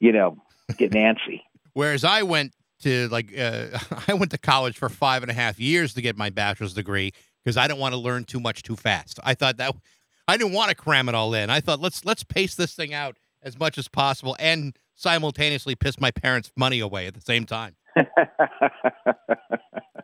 you 0.00 0.12
know, 0.12 0.38
getting 0.78 1.02
antsy. 1.02 1.42
Whereas 1.72 2.04
I 2.04 2.22
went 2.22 2.54
to 2.80 3.08
like 3.08 3.36
uh, 3.38 3.78
I 4.08 4.14
went 4.14 4.30
to 4.32 4.38
college 4.38 4.76
for 4.76 4.88
five 4.88 5.22
and 5.22 5.30
a 5.30 5.34
half 5.34 5.58
years 5.58 5.94
to 5.94 6.02
get 6.02 6.16
my 6.16 6.30
bachelor's 6.30 6.74
degree 6.74 7.12
because 7.44 7.56
I 7.56 7.66
didn't 7.68 7.80
want 7.80 7.92
to 7.92 8.00
learn 8.00 8.24
too 8.24 8.40
much 8.40 8.62
too 8.62 8.76
fast. 8.76 9.20
I 9.22 9.34
thought 9.34 9.56
that 9.58 9.74
I 10.28 10.36
didn't 10.36 10.52
want 10.52 10.70
to 10.70 10.74
cram 10.74 11.08
it 11.08 11.14
all 11.14 11.34
in. 11.34 11.50
I 11.50 11.60
thought 11.60 11.80
let's 11.80 12.04
let's 12.04 12.24
pace 12.24 12.54
this 12.54 12.74
thing 12.74 12.94
out 12.94 13.16
as 13.42 13.58
much 13.58 13.78
as 13.78 13.88
possible 13.88 14.36
and 14.38 14.76
simultaneously 14.94 15.74
piss 15.74 16.00
my 16.00 16.10
parents' 16.10 16.50
money 16.56 16.80
away 16.80 17.06
at 17.06 17.14
the 17.14 17.20
same 17.20 17.44
time. 17.44 17.76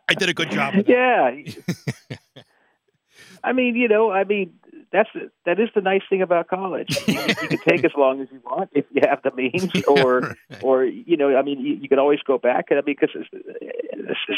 I 0.09 0.13
did 0.17 0.29
a 0.29 0.33
good 0.33 0.51
job. 0.51 0.73
Yeah. 0.87 1.31
I 3.43 3.51
mean, 3.53 3.75
you 3.75 3.87
know, 3.87 4.11
I 4.11 4.23
mean, 4.23 4.53
that's 4.91 5.09
that 5.45 5.59
is 5.59 5.69
the 5.75 5.81
nice 5.81 6.01
thing 6.09 6.21
about 6.21 6.47
college. 6.47 6.97
You, 7.07 7.19
you 7.19 7.35
can 7.35 7.57
take 7.59 7.83
as 7.83 7.91
long 7.97 8.21
as 8.21 8.27
you 8.31 8.39
want 8.45 8.69
if 8.73 8.85
you 8.91 9.01
have 9.07 9.21
the 9.23 9.31
means, 9.31 9.71
or 9.87 10.35
or 10.61 10.85
you 10.85 11.17
know, 11.17 11.35
I 11.35 11.41
mean, 11.41 11.59
you, 11.59 11.75
you 11.75 11.89
can 11.89 11.99
always 11.99 12.19
go 12.25 12.37
back. 12.37 12.65
And 12.69 12.79
I 12.79 12.83
mean, 12.83 12.95
because 12.99 13.15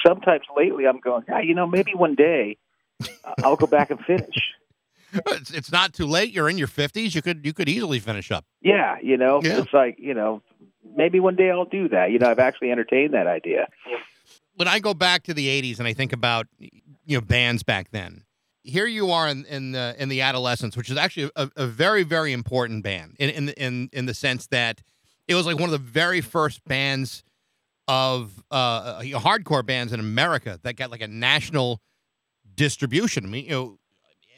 sometimes 0.06 0.44
lately 0.58 0.88
I'm 0.88 1.00
going, 1.00 1.24
ah, 1.32 1.40
you 1.40 1.54
know, 1.54 1.68
maybe 1.68 1.92
one 1.94 2.16
day 2.16 2.58
I'll 3.44 3.58
go 3.58 3.68
back 3.68 3.92
and 3.92 4.00
finish. 4.00 4.54
It's, 5.28 5.52
it's 5.52 5.72
not 5.72 5.94
too 5.94 6.08
late. 6.08 6.32
You're 6.32 6.50
in 6.50 6.58
your 6.58 6.68
fifties. 6.68 7.14
You 7.16 7.22
could 7.22 7.46
you 7.46 7.54
could 7.54 7.70
easily 7.70 8.00
finish 8.00 8.32
up. 8.32 8.46
Yeah, 8.62 8.98
you 9.04 9.18
know, 9.18 9.42
Yeah. 9.44 9.60
it's 9.60 9.74
like 9.74 9.98
you 10.00 10.14
know, 10.14 10.42
maybe 10.96 11.20
one 11.20 11.36
day 11.36 11.50
I'll 11.50 11.65
do 11.65 11.89
that. 11.89 12.12
You 12.12 12.20
know, 12.20 12.30
I've 12.30 12.39
actually 12.39 12.72
entertained 12.72 13.13
that 13.13 13.27
idea. 13.27 13.68
when 14.56 14.68
I 14.68 14.80
go 14.80 14.94
back 14.94 15.24
to 15.24 15.34
the 15.34 15.48
'80s 15.48 15.80
and 15.80 15.88
I 15.88 15.94
think 15.94 16.13
about 16.13 16.48
you 16.60 17.18
know 17.18 17.22
bands 17.22 17.63
back 17.63 17.92
then. 17.92 18.24
Here 18.63 18.88
you 18.88 19.12
are 19.12 19.27
in, 19.27 19.46
in 19.46 19.74
the 19.74 19.96
in 19.98 20.10
the 20.10 20.22
Adolescents, 20.22 20.75
which 20.75 20.89
is 20.89 20.98
actually 20.98 21.32
a, 21.36 21.50
a 21.56 21.68
very 21.68 22.04
very 22.04 22.34
important 22.34 22.84
band 22.84 23.15
in 23.20 23.30
in 23.30 23.50
in 23.50 23.89
in 23.94 24.06
the 24.06 24.13
sense 24.13 24.48
that 24.48 24.82
it 25.27 25.36
was 25.36 25.46
like 25.46 25.56
one 25.56 25.65
of 25.65 25.72
the 25.72 25.77
very 25.77 26.22
first 26.22 26.63
bands 26.65 27.24
of 27.88 28.44
uh, 28.50 29.00
hardcore 29.01 29.63
bands 29.63 29.94
in 29.94 30.00
America 30.00 30.60
that 30.63 30.75
got 30.75 30.89
like 30.89 31.01
a 31.01 31.08
national 31.08 31.82
distribution. 32.56 33.25
I 33.25 33.27
mean, 33.27 33.46
you 33.46 33.51
know, 33.51 33.80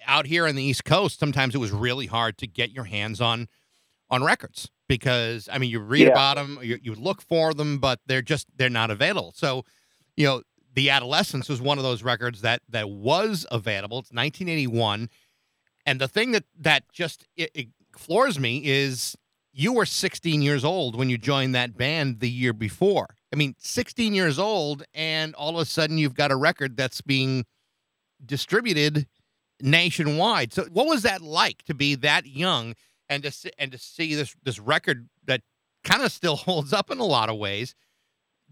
out 0.06 0.26
here 0.26 0.46
on 0.46 0.56
the 0.56 0.64
East 0.64 0.84
Coast, 0.84 1.20
sometimes 1.20 1.56
it 1.56 1.60
was 1.60 1.72
really 1.72 2.08
hard 2.08 2.38
to 2.40 2.48
get 2.48 2.72
your 2.72 2.86
hands 2.86 3.22
on 3.22 3.48
on 4.10 4.24
records 4.24 4.70
because 4.88 5.50
I 5.52 5.58
mean, 5.58 5.70
you 5.70 5.80
read 5.80 6.04
Yeah. 6.04 6.12
about 6.12 6.36
them, 6.38 6.60
you, 6.62 6.80
you 6.82 6.96
look 6.96 7.22
for 7.22 7.54
them, 7.54 7.80
but 7.80 8.00
they're 8.06 8.22
just 8.22 8.48
they're 8.56 8.70
not 8.70 8.90
available. 8.92 9.34
So, 9.36 9.66
you 10.16 10.26
know, 10.26 10.44
the 10.74 10.90
Adolescents 10.90 11.50
was 11.50 11.62
one 11.62 11.78
of 11.78 11.84
those 11.84 12.04
records 12.04 12.42
that 12.42 12.62
that 12.70 12.90
was 12.90 13.46
available. 13.52 14.00
It's 14.00 14.12
1981, 14.12 15.10
and 15.86 16.00
the 16.02 16.08
thing 16.08 16.32
that 16.32 16.44
that 16.60 16.84
just 16.92 17.26
it, 17.36 17.52
it 17.54 17.68
floors 17.98 18.40
me 18.40 18.62
is 18.64 19.16
you 19.54 19.74
were 19.74 19.86
16 19.88 20.42
years 20.44 20.64
old 20.64 20.96
when 20.96 21.10
you 21.10 21.18
joined 21.18 21.56
that 21.56 21.76
band 21.76 22.20
the 22.20 22.30
year 22.30 22.54
before. 22.54 23.16
I 23.34 23.36
mean, 23.36 23.56
16 23.58 24.14
years 24.14 24.38
old, 24.38 24.84
and 24.94 25.34
all 25.34 25.50
of 25.50 25.62
a 25.62 25.66
sudden 25.66 25.98
you've 25.98 26.14
got 26.14 26.32
a 26.32 26.36
record 26.36 26.78
that's 26.78 27.02
being 27.02 27.46
distributed 28.24 29.08
nationwide. 29.62 30.54
So, 30.54 30.66
what 30.72 30.88
was 30.88 31.02
that 31.04 31.22
like 31.22 31.64
to 31.64 31.74
be 31.74 31.96
that 31.96 32.28
young 32.28 32.76
and 33.10 33.24
to 33.24 33.32
see, 33.32 33.52
and 33.58 33.72
to 33.72 33.78
see 33.78 34.16
this 34.16 34.36
this 34.44 34.60
record 34.60 35.10
that 35.26 35.42
kind 35.84 36.04
of 36.04 36.12
still 36.12 36.36
holds 36.48 36.74
up 36.74 36.92
in 36.92 37.00
a 37.00 37.06
lot 37.06 37.30
of 37.30 37.38
ways 37.38 37.76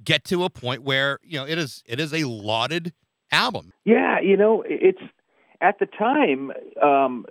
get 0.04 0.24
to 0.26 0.44
a 0.44 0.50
point 0.50 0.84
where 0.84 1.20
you 1.24 1.38
know 1.38 1.46
it 1.46 1.58
is 1.58 1.84
it 1.86 2.00
is 2.00 2.14
a 2.14 2.24
lauded 2.24 2.94
album. 3.32 3.74
Yeah, 3.84 4.20
you 4.20 4.38
know, 4.38 4.64
it's 4.68 5.02
at 5.62 5.80
the 5.80 5.86
time 5.86 6.52
um, 6.82 7.26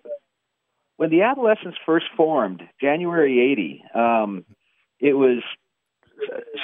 when 0.97 1.11
the 1.11 1.23
Adolescents 1.23 1.79
first 1.85 2.07
formed, 2.17 2.63
January 2.81 3.53
'80. 3.53 3.85
Um, 3.95 4.45
it 5.01 5.15
was 5.15 5.43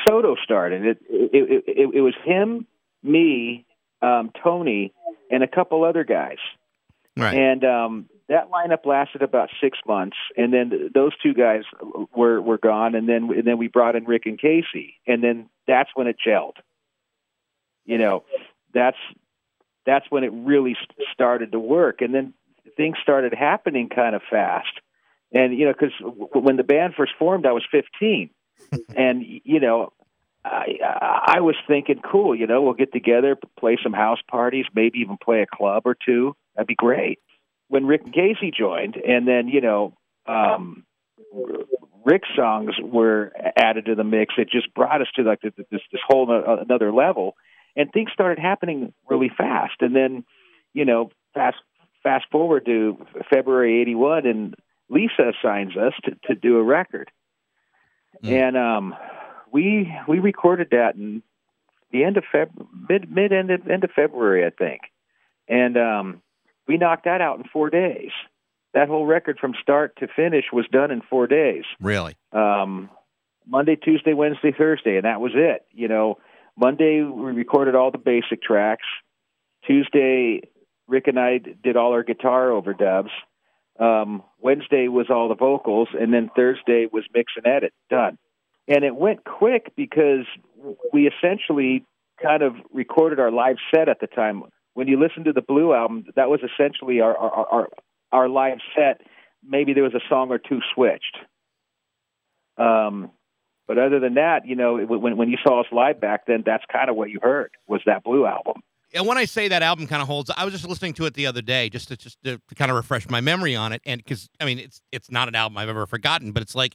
Soto 0.07 0.37
started. 0.43 0.85
It 0.85 0.99
it, 1.11 1.65
it 1.67 1.91
it 1.95 2.01
was 2.01 2.15
him, 2.25 2.67
me, 3.03 3.67
um, 4.03 4.31
Tony, 4.43 4.93
and 5.31 5.43
a 5.43 5.49
couple 5.49 5.85
other 5.85 6.05
guys. 6.05 6.39
Right. 7.17 7.35
And 7.35 7.65
um, 7.65 8.09
that 8.31 8.49
lineup 8.49 8.87
lasted 8.87 9.23
about 9.23 9.51
six 9.61 9.77
months, 9.87 10.17
and 10.37 10.55
then 10.55 10.91
those 10.95 11.13
two 11.21 11.35
guys 11.35 11.65
were 12.15 12.41
were 12.41 12.59
gone, 12.59 12.95
and 12.95 13.09
then 13.09 13.29
and 13.37 13.45
then 13.45 13.59
we 13.59 13.67
brought 13.67 13.97
in 13.97 14.05
Rick 14.05 14.23
and 14.27 14.39
Casey, 14.39 14.95
and 15.07 15.23
then 15.23 15.51
that's 15.67 15.91
when 15.95 16.07
it 16.07 16.17
gelled. 16.25 16.57
You 17.85 17.99
know, 17.99 18.23
that's 18.73 18.97
that's 19.85 20.07
when 20.11 20.23
it 20.23 20.33
really 20.33 20.77
started 21.13 21.51
to 21.53 21.59
work, 21.59 22.03
and 22.03 22.15
then 22.15 22.33
things 22.77 22.99
started 23.03 23.35
happening 23.35 23.89
kind 23.89 24.15
of 24.15 24.23
fast. 24.31 24.79
And 25.33 25.59
you 25.59 25.67
know, 25.67 25.73
because 25.73 25.93
when 26.33 26.57
the 26.57 26.63
band 26.63 26.95
first 26.97 27.13
formed, 27.19 27.47
I 27.47 27.53
was 27.53 27.65
15, 27.73 28.31
and 28.97 29.25
you 29.27 29.59
know, 29.59 29.93
I 30.45 30.77
I 31.27 31.41
was 31.41 31.57
thinking, 31.67 32.01
cool, 32.01 32.37
you 32.37 32.47
know, 32.47 32.63
we'll 32.63 32.75
get 32.75 32.93
together, 32.93 33.37
play 33.59 33.77
some 33.83 33.93
house 33.93 34.21
parties, 34.31 34.67
maybe 34.73 35.01
even 35.01 35.17
play 35.17 35.43
a 35.43 35.47
club 35.47 35.83
or 35.85 35.97
two. 35.97 36.37
That'd 36.55 36.69
be 36.69 36.77
great. 36.77 37.19
When 37.71 37.87
Rick 37.87 38.13
Casey 38.13 38.51
joined, 38.51 38.97
and 38.97 39.27
then 39.27 39.47
you 39.47 39.61
know, 39.61 39.95
um, 40.27 40.85
Rick's 42.05 42.29
songs 42.37 42.75
were 42.83 43.33
added 43.57 43.87
to 43.87 43.95
the 43.95 44.05
mix. 44.05 44.35
It 44.37 44.51
just 44.51 44.75
brought 44.75 45.01
us 45.01 45.07
to 45.15 45.23
like 45.23 45.41
this 45.41 45.53
this, 45.71 46.01
whole 46.07 46.27
no, 46.27 46.59
another 46.61 46.93
level, 46.93 47.37
and 47.77 47.91
things 47.93 48.11
started 48.13 48.41
happening 48.41 48.93
really 49.09 49.31
fast. 49.35 49.75
And 49.81 49.95
then, 49.95 50.25
you 50.75 50.85
know, 50.85 51.11
fast 51.33 51.59
fast 52.03 52.25
forward 52.33 52.67
to 52.67 52.99
February 53.33 53.81
'81, 53.83 54.27
and 54.27 54.55
Lisa 54.89 55.31
assigns 55.31 55.77
us 55.77 55.93
to, 56.05 56.17
to 56.27 56.35
do 56.35 56.59
a 56.59 56.63
record, 56.63 57.09
Mm. 58.25 58.33
and 58.33 58.57
um, 58.57 58.95
we 59.53 59.91
we 60.09 60.19
recorded 60.19 60.69
that 60.73 60.95
in 60.97 61.23
the 61.93 62.05
end 62.05 62.17
of 62.17 62.25
Feb 62.33 62.51
mid 62.89 63.11
mid 63.11 63.33
end 63.33 63.51
of, 63.51 63.69
end 63.69 63.85
of 63.85 63.91
February, 63.93 64.45
I 64.45 64.51
think, 64.51 64.81
and 65.49 65.77
um, 65.77 66.23
we 66.71 66.77
knocked 66.77 67.07
that 67.07 67.21
out 67.21 67.37
in 67.37 67.45
four 67.53 67.69
days. 67.69 68.13
That 68.75 68.87
whole 68.87 69.05
record 69.05 69.39
from 69.41 69.55
start 69.61 69.97
to 69.99 70.07
finish 70.07 70.45
was 70.53 70.67
done 70.71 70.93
in 70.93 71.01
four 71.11 71.27
days 71.27 71.65
Really. 71.81 72.17
um, 72.33 72.89
Monday, 73.45 73.75
Tuesday, 73.75 74.15
Wednesday, 74.15 74.53
Thursday, 74.57 74.95
and 74.95 75.05
that 75.05 75.21
was 75.21 75.33
it. 75.35 75.63
You 75.73 75.89
know, 75.89 76.19
Monday 76.57 77.03
we 77.03 77.33
recorded 77.33 77.75
all 77.75 77.91
the 77.91 77.99
basic 77.99 78.41
tracks. 78.41 78.87
Tuesday, 79.67 80.43
Rick 80.87 81.09
and 81.09 81.19
I 81.19 81.39
did 81.39 81.77
all 81.77 81.91
our 81.91 82.05
guitar 82.05 82.51
overdubs. 82.51 83.11
Um, 83.81 84.23
Wednesday 84.39 84.87
was 84.87 85.07
all 85.11 85.29
the 85.29 85.35
vocals, 85.35 85.89
and 86.01 86.15
then 86.15 86.31
Thursday 86.37 86.87
was 86.93 87.03
mix 87.13 87.33
and 87.37 87.49
edit. 87.49 87.73
Done. 87.89 88.17
And 88.69 88.85
it 88.85 88.95
went 88.95 89.25
quick 89.25 89.73
because 89.77 90.27
we 90.93 91.09
essentially 91.09 91.85
kind 92.23 92.45
of 92.45 92.55
recorded 92.73 93.19
our 93.19 93.33
live 93.33 93.57
set 93.75 93.89
at 93.89 93.99
the 93.99 94.07
time. 94.07 94.45
When 94.75 94.89
you 94.89 94.99
listen 94.99 95.25
to 95.25 95.33
the 95.33 95.43
Blue 95.43 95.75
album, 95.75 96.05
that 96.17 96.29
was 96.29 96.41
essentially 96.41 97.01
our 97.01 97.17
our 97.17 97.47
our, 97.47 97.69
our 98.13 98.29
live 98.29 98.59
set. 98.75 99.01
Maybe 99.47 99.73
there 99.73 99.85
was 99.85 99.95
a 99.95 100.01
song 100.09 100.31
or 100.31 100.39
two 100.39 100.61
switched. 100.75 101.17
Um, 102.57 103.11
but 103.67 103.79
other 103.79 104.01
than 104.01 104.15
that, 104.15 104.47
you 104.47 104.57
know, 104.57 104.79
when 104.79 105.17
when 105.17 105.29
you 105.31 105.39
saw 105.43 105.61
us 105.61 105.67
live 105.73 106.01
back 106.01 106.27
then, 106.27 106.43
that's 106.45 106.65
kind 106.73 106.91
of 106.91 106.97
what 106.97 107.11
you 107.11 107.21
heard 107.23 107.53
was 107.67 107.81
that 107.87 108.05
Blue 108.05 108.27
album. 108.27 108.63
And 108.93 109.07
when 109.07 109.17
I 109.17 109.25
say 109.25 109.47
that 109.49 109.63
album 109.63 109.87
kind 109.87 110.03
of 110.03 110.09
holds, 110.09 110.31
I 110.37 110.45
was 110.45 110.53
just 110.53 110.69
listening 110.69 110.95
to 110.95 111.07
it 111.07 111.15
the 111.15 111.27
other 111.27 111.43
day, 111.43 111.69
just 111.69 111.89
to 111.89 111.97
just 111.97 112.19
to, 112.25 112.41
to 112.49 112.55
kind 112.57 112.71
of 112.71 112.77
refresh 112.77 113.09
my 113.09 113.21
memory 113.21 113.55
on 113.55 113.73
it, 113.73 113.81
and 113.87 114.03
because 114.03 114.29
I 114.41 114.45
mean, 114.45 114.59
it's 114.59 114.83
it's 114.91 115.11
not 115.11 115.29
an 115.29 115.35
album 115.35 115.57
I've 115.57 115.69
ever 115.69 115.87
forgotten, 115.87 116.33
but 116.33 116.43
it's 116.43 116.55
like, 116.55 116.75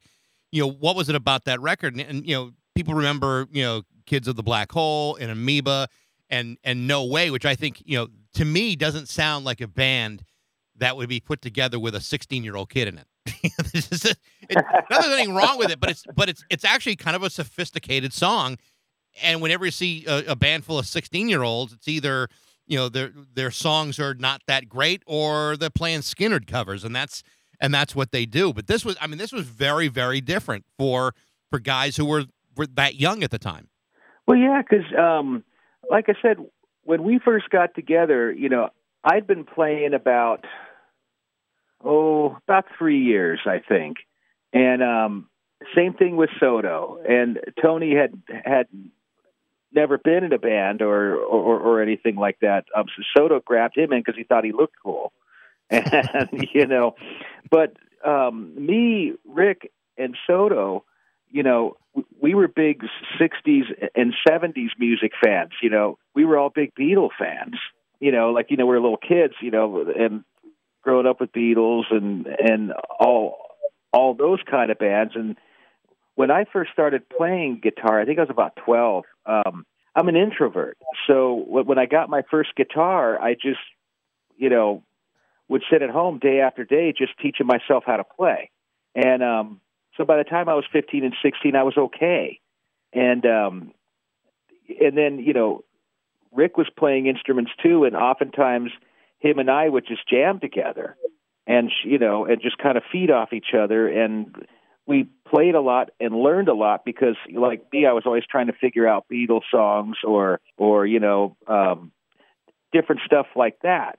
you 0.51 0.61
know, 0.61 0.71
what 0.71 0.95
was 0.95 1.09
it 1.09 1.15
about 1.15 1.45
that 1.45 1.59
record? 1.59 1.93
And, 1.95 2.01
and 2.01 2.25
you 2.25 2.35
know, 2.35 2.51
people 2.75 2.93
remember, 2.93 3.47
you 3.51 3.63
know, 3.63 3.81
Kids 4.05 4.27
of 4.27 4.37
the 4.37 4.43
Black 4.43 4.71
Hole 4.71 5.17
and 5.17 5.29
Amoeba 5.29 5.89
and 6.29 6.57
and 6.63 6.87
No 6.87 7.05
Way, 7.05 7.29
which 7.29 7.45
I 7.45 7.55
think, 7.55 7.81
you 7.85 7.97
know, 7.97 8.07
to 8.33 8.45
me 8.45 8.75
doesn't 8.75 9.09
sound 9.09 9.45
like 9.45 9.61
a 9.61 9.67
band 9.67 10.23
that 10.77 10.97
would 10.97 11.09
be 11.09 11.19
put 11.19 11.41
together 11.41 11.79
with 11.79 11.95
a 11.95 12.01
16 12.01 12.43
year 12.43 12.55
old 12.55 12.69
kid 12.69 12.87
in 12.87 12.97
it. 12.97 13.07
Not 14.53 14.85
there's 14.89 15.05
anything 15.05 15.33
wrong 15.33 15.57
with 15.57 15.71
it, 15.71 15.79
but 15.79 15.89
it's 15.89 16.03
but 16.15 16.29
it's 16.29 16.43
it's 16.49 16.65
actually 16.65 16.95
kind 16.95 17.15
of 17.15 17.23
a 17.23 17.29
sophisticated 17.29 18.13
song. 18.13 18.57
And 19.23 19.41
whenever 19.41 19.65
you 19.65 19.71
see 19.71 20.05
a, 20.07 20.31
a 20.31 20.35
band 20.35 20.65
full 20.65 20.77
of 20.77 20.85
16 20.85 21.29
year 21.29 21.41
olds, 21.43 21.73
it's 21.73 21.87
either 21.87 22.27
you 22.67 22.77
know 22.77 22.89
their 22.89 23.11
their 23.33 23.51
songs 23.51 23.99
are 23.99 24.13
not 24.13 24.41
that 24.47 24.67
great 24.69 25.03
or 25.05 25.57
they're 25.57 25.69
playing 25.69 26.01
Skynyrd 26.01 26.47
covers, 26.47 26.83
and 26.83 26.95
that's 26.95 27.23
and 27.59 27.73
that's 27.73 27.95
what 27.95 28.11
they 28.11 28.25
do. 28.25 28.53
But 28.53 28.67
this 28.67 28.83
was, 28.83 28.97
I 28.99 29.07
mean, 29.07 29.17
this 29.17 29.31
was 29.31 29.45
very 29.45 29.87
very 29.87 30.21
different 30.21 30.65
for 30.77 31.13
for 31.49 31.59
guys 31.59 31.97
who 31.97 32.05
were 32.05 32.25
were 32.55 32.67
that 32.67 32.95
young 32.95 33.23
at 33.23 33.31
the 33.31 33.39
time. 33.39 33.69
Well, 34.27 34.37
yeah, 34.37 34.61
because 34.61 34.85
um, 34.97 35.43
like 35.89 36.09
I 36.09 36.13
said, 36.21 36.37
when 36.83 37.03
we 37.03 37.19
first 37.19 37.49
got 37.49 37.75
together, 37.75 38.31
you 38.31 38.49
know, 38.49 38.69
I'd 39.03 39.27
been 39.27 39.43
playing 39.43 39.93
about 39.93 40.45
oh 41.83 42.37
about 42.47 42.65
three 42.77 43.03
years, 43.03 43.41
I 43.45 43.59
think, 43.59 43.97
and 44.53 44.81
um, 44.81 45.29
same 45.75 45.93
thing 45.93 46.15
with 46.15 46.29
Soto. 46.39 46.99
And 47.07 47.39
Tony 47.61 47.95
had 47.95 48.21
had 48.43 48.67
never 49.71 49.97
been 49.97 50.23
in 50.23 50.33
a 50.33 50.39
band 50.39 50.81
or 50.81 51.15
or, 51.15 51.59
or 51.59 51.81
anything 51.81 52.15
like 52.15 52.39
that. 52.41 52.65
Um, 52.75 52.85
so 52.95 53.03
Soto 53.15 53.39
grabbed 53.39 53.77
him 53.77 53.91
in 53.93 53.99
because 53.99 54.15
he 54.15 54.23
thought 54.23 54.43
he 54.43 54.51
looked 54.51 54.75
cool, 54.81 55.13
and 55.69 56.47
you 56.53 56.65
know, 56.65 56.95
but 57.49 57.73
um, 58.03 58.53
me, 58.55 59.13
Rick, 59.25 59.71
and 59.97 60.15
Soto, 60.27 60.83
you 61.31 61.43
know, 61.43 61.77
we 62.21 62.33
were 62.33 62.47
big 62.47 62.83
'60s 63.19 63.63
and 63.95 64.13
'70s 64.27 64.69
music 64.77 65.13
fans. 65.23 65.51
You 65.61 65.69
know, 65.69 65.97
we 66.13 66.25
were 66.25 66.37
all 66.37 66.49
big 66.49 66.73
Beatle 66.75 67.09
fans. 67.17 67.55
You 67.99 68.11
know, 68.11 68.31
like 68.31 68.47
you 68.49 68.57
know, 68.57 68.65
we 68.65 68.75
were 68.75 68.81
little 68.81 68.97
kids. 68.97 69.33
You 69.41 69.51
know, 69.51 69.85
and 69.97 70.23
growing 70.81 71.07
up 71.07 71.19
with 71.19 71.31
Beatles 71.31 71.85
and 71.91 72.27
and 72.27 72.73
all 72.99 73.37
all 73.91 74.13
those 74.13 74.39
kind 74.49 74.71
of 74.71 74.77
bands. 74.77 75.13
And 75.15 75.35
when 76.15 76.31
I 76.31 76.45
first 76.51 76.71
started 76.71 77.09
playing 77.09 77.61
guitar, 77.61 77.99
I 77.99 78.05
think 78.05 78.19
I 78.19 78.23
was 78.23 78.29
about 78.29 78.57
twelve. 78.63 79.05
Um, 79.25 79.65
I'm 79.95 80.09
an 80.09 80.17
introvert, 80.17 80.77
so 81.07 81.45
when 81.47 81.77
I 81.79 81.85
got 81.85 82.09
my 82.09 82.23
first 82.29 82.53
guitar, 82.57 83.17
I 83.17 83.33
just, 83.33 83.61
you 84.35 84.49
know, 84.49 84.83
would 85.47 85.63
sit 85.71 85.81
at 85.81 85.89
home 85.89 86.19
day 86.19 86.41
after 86.41 86.65
day 86.65 86.93
just 86.95 87.17
teaching 87.21 87.47
myself 87.47 87.83
how 87.85 87.95
to 87.95 88.03
play. 88.03 88.51
And 88.93 89.23
um, 89.23 89.61
so 89.97 90.05
by 90.05 90.17
the 90.17 90.23
time 90.23 90.49
I 90.49 90.55
was 90.55 90.65
15 90.71 91.03
and 91.03 91.15
16, 91.23 91.55
I 91.55 91.63
was 91.63 91.77
okay. 91.77 92.39
And 92.93 93.25
um, 93.25 93.71
and 94.81 94.97
then 94.97 95.19
you 95.19 95.33
know, 95.33 95.63
Rick 96.31 96.57
was 96.57 96.67
playing 96.77 97.07
instruments 97.07 97.51
too, 97.61 97.83
and 97.83 97.95
oftentimes 97.95 98.71
him 99.19 99.39
and 99.39 99.49
I 99.49 99.67
would 99.67 99.85
just 99.87 100.07
jam 100.07 100.39
together, 100.39 100.95
and 101.45 101.71
you 101.83 101.99
know, 101.99 102.25
and 102.25 102.41
just 102.41 102.57
kind 102.57 102.77
of 102.77 102.83
feed 102.91 103.11
off 103.11 103.33
each 103.33 103.53
other. 103.57 103.87
And 103.87 104.33
we 104.85 105.09
played 105.27 105.55
a 105.55 105.61
lot 105.61 105.89
and 105.99 106.15
learned 106.15 106.47
a 106.47 106.53
lot 106.53 106.85
because, 106.85 107.15
like 107.33 107.65
me, 107.73 107.85
I 107.85 107.91
was 107.91 108.03
always 108.05 108.23
trying 108.29 108.47
to 108.47 108.53
figure 108.53 108.87
out 108.87 109.05
Beatles 109.11 109.41
songs 109.51 109.97
or 110.03 110.39
or 110.57 110.85
you 110.85 110.99
know. 110.99 111.35
Um, 111.47 111.91
different 112.75 113.01
stuff 113.05 113.27
like 113.35 113.59
that. 113.63 113.97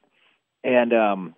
And 0.62 0.93
um, 0.93 1.35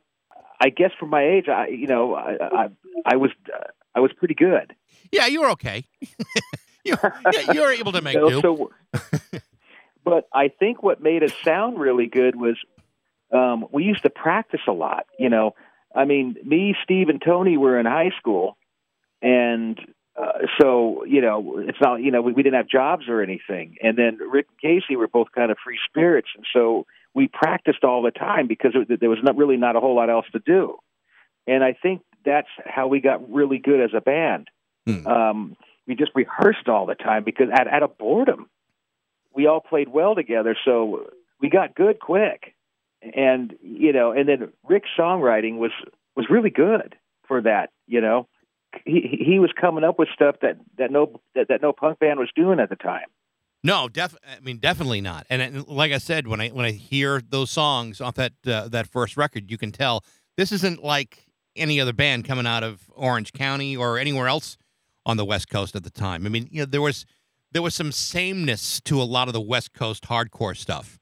I 0.61 0.71
guess 0.71 0.91
for 0.99 1.07
my 1.07 1.23
age, 1.23 1.49
I 1.49 1.69
you 1.69 1.87
know 1.87 2.15
I 2.15 2.37
I, 2.41 2.69
I 3.05 3.17
was 3.17 3.31
uh, 3.55 3.65
I 3.99 4.00
was 4.00 4.12
pretty 4.12 4.35
good. 4.35 4.76
Yeah, 5.11 5.26
you 5.26 5.40
were 5.40 5.50
okay. 5.50 5.85
you, 6.85 6.95
yeah, 7.02 7.52
you 7.52 7.62
were 7.62 7.73
able 7.73 7.90
to 7.90 8.00
make 8.00 8.14
know, 8.17 8.28
do. 8.28 8.40
so, 8.40 8.71
but 10.05 10.28
I 10.33 10.52
think 10.57 10.85
what 10.85 11.02
made 11.02 11.25
us 11.25 11.33
sound 11.43 11.81
really 11.81 12.07
good 12.07 12.37
was 12.37 12.57
um, 13.35 13.67
we 13.73 13.83
used 13.83 14.05
to 14.05 14.11
practice 14.11 14.61
a 14.69 14.73
lot. 14.73 15.07
You 15.19 15.31
know, 15.31 15.57
I 15.93 16.05
mean, 16.05 16.37
me, 16.45 16.76
Steve, 16.85 17.09
and 17.09 17.21
Tony 17.21 17.57
were 17.57 17.76
in 17.76 17.87
high 17.87 18.12
school, 18.21 18.57
and 19.21 19.76
uh, 20.17 20.47
so 20.61 21.05
you 21.05 21.21
know, 21.21 21.59
it's 21.59 21.81
not 21.81 22.00
you 22.00 22.12
know 22.12 22.23
we, 22.23 22.35
we 22.35 22.45
didn't 22.45 22.57
have 22.57 22.69
jobs 22.69 23.09
or 23.09 23.21
anything. 23.21 23.78
And 23.83 23.99
then 23.99 24.19
Rick 24.31 24.47
and 24.62 24.81
Casey 24.81 24.95
were 24.95 25.09
both 25.09 25.33
kind 25.35 25.50
of 25.50 25.57
free 25.64 25.81
spirits, 25.90 26.28
and 26.37 26.47
so 26.52 26.87
we 27.14 27.26
practiced 27.26 27.83
all 27.83 28.02
the 28.02 28.12
time 28.12 28.47
because 28.47 28.76
it, 28.76 29.00
there 29.00 29.11
was 29.11 29.19
not 29.25 29.37
really 29.37 29.57
not 29.57 29.75
a 29.75 29.81
whole 29.81 29.97
lot 29.97 30.09
else 30.09 30.26
to 30.31 30.38
do. 30.38 30.76
And 31.49 31.64
I 31.64 31.73
think 31.73 32.02
that's 32.28 32.49
how 32.66 32.87
we 32.87 33.00
got 33.00 33.32
really 33.32 33.58
good 33.58 33.80
as 33.80 33.90
a 33.97 34.00
band. 34.00 34.49
Hmm. 34.87 35.06
Um, 35.06 35.56
we 35.87 35.94
just 35.94 36.12
rehearsed 36.14 36.68
all 36.68 36.87
the 36.87 36.94
time 36.94 37.25
because 37.25 37.49
out, 37.50 37.66
out 37.66 37.82
of 37.82 37.97
boredom, 37.97 38.49
we 39.35 39.47
all 39.47 39.61
played 39.61 39.88
well 39.88 40.14
together. 40.14 40.56
So 40.64 41.11
we 41.40 41.49
got 41.49 41.75
good 41.75 42.00
quick, 42.00 42.54
and 43.02 43.54
you 43.62 43.92
know, 43.92 44.12
and 44.12 44.28
then 44.28 44.52
Rick's 44.68 44.90
songwriting 44.99 45.56
was 45.56 45.70
was 46.14 46.26
really 46.28 46.50
good 46.50 46.97
for 47.26 47.40
that. 47.42 47.70
You 47.87 48.02
know, 48.02 48.28
he 48.85 49.18
he 49.25 49.38
was 49.38 49.50
coming 49.58 49.85
up 49.85 49.99
with 49.99 50.08
stuff 50.14 50.37
that 50.42 50.58
that 50.76 50.90
no 50.90 51.20
that, 51.35 51.49
that 51.49 51.62
no 51.62 51.73
punk 51.73 51.99
band 51.99 52.18
was 52.18 52.30
doing 52.35 52.61
at 52.61 52.68
the 52.68 52.76
time. 52.76 53.06
No, 53.64 53.88
def. 53.88 54.14
I 54.25 54.40
mean, 54.40 54.58
definitely 54.58 55.00
not. 55.00 55.26
And, 55.28 55.42
and 55.42 55.66
like 55.66 55.90
I 55.92 55.99
said, 55.99 56.28
when 56.28 56.40
I 56.40 56.49
when 56.49 56.66
I 56.66 56.73
hear 56.73 57.20
those 57.26 57.50
songs 57.50 58.00
off 58.00 58.14
that 58.14 58.32
uh, 58.47 58.68
that 58.68 58.87
first 58.87 59.16
record, 59.16 59.50
you 59.50 59.58
can 59.58 59.73
tell 59.73 60.04
this 60.37 60.52
isn't 60.52 60.85
like 60.85 61.27
any 61.59 61.81
other 61.81 61.93
band 61.93 62.25
coming 62.25 62.47
out 62.47 62.62
of 62.62 62.81
Orange 62.95 63.33
County 63.33 63.77
or 63.77 63.99
anywhere 63.99 64.29
else 64.29 64.57
on 65.07 65.17
the 65.17 65.25
West 65.25 65.49
Coast 65.49 65.75
at 65.75 65.85
the 65.85 65.91
time. 65.91 66.27
I 66.27 66.29
mean, 66.29 66.49
you 66.50 66.61
know, 66.61 66.67
there 66.67 66.83
was 66.83 67.07
there 67.53 67.62
was 67.62 67.75
some 67.75 67.93
sameness 67.93 68.81
to 68.83 69.00
a 69.00 69.05
lot 69.05 69.29
of 69.29 69.35
the 69.35 69.41
West 69.41 69.73
Coast 69.73 70.05
hardcore 70.05 70.57
stuff. 70.57 70.99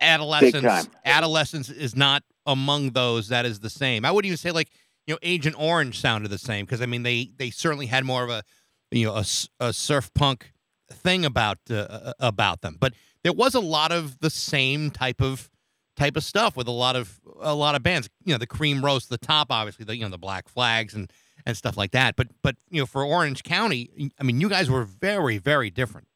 Adolescents, 0.00 0.88
adolescents 1.04 1.70
is 1.70 1.94
not 1.94 2.24
among 2.46 2.90
those 2.90 3.28
that 3.28 3.46
is 3.46 3.60
the 3.60 3.70
same. 3.70 4.04
I 4.04 4.10
wouldn't 4.10 4.26
even 4.26 4.36
say 4.38 4.50
like 4.50 4.68
you 5.06 5.14
know 5.14 5.18
Agent 5.22 5.54
Orange 5.58 6.00
sounded 6.00 6.28
the 6.28 6.38
same 6.38 6.64
because 6.64 6.80
I 6.82 6.86
mean 6.86 7.04
they 7.04 7.30
they 7.36 7.50
certainly 7.50 7.86
had 7.86 8.04
more 8.04 8.24
of 8.24 8.30
a 8.30 8.42
you 8.90 9.06
know 9.06 9.22
a 9.60 9.72
surf 9.72 10.10
punk 10.14 10.52
thing 10.90 11.24
about 11.24 11.58
uh, 11.70 12.12
about 12.18 12.62
them, 12.62 12.76
but 12.80 12.94
there 13.22 13.32
was 13.32 13.54
a 13.54 13.60
lot 13.60 13.92
of 13.92 14.18
the 14.18 14.30
same 14.30 14.90
type 14.90 15.22
of 15.22 15.48
type 15.96 16.16
of 16.16 16.24
stuff 16.24 16.56
with 16.56 16.66
a 16.66 16.72
lot 16.72 16.96
of 16.96 17.20
a 17.40 17.54
lot 17.54 17.74
of 17.74 17.82
bands. 17.82 18.08
You 18.24 18.34
know, 18.34 18.38
the 18.38 18.46
Cream 18.46 18.84
Rose, 18.84 19.06
the 19.06 19.18
top, 19.18 19.48
obviously, 19.50 19.84
the 19.84 19.96
you 19.96 20.02
know 20.02 20.10
the 20.10 20.18
Black 20.18 20.48
Flags 20.48 20.94
and 20.94 21.10
and 21.44 21.56
stuff 21.56 21.76
like 21.76 21.92
that. 21.92 22.16
But 22.16 22.28
but 22.42 22.56
you 22.70 22.80
know, 22.80 22.86
for 22.86 23.04
Orange 23.04 23.42
County, 23.42 24.12
I 24.18 24.22
mean, 24.22 24.40
you 24.40 24.48
guys 24.48 24.70
were 24.70 24.84
very 24.84 25.38
very 25.38 25.70
different. 25.70 26.08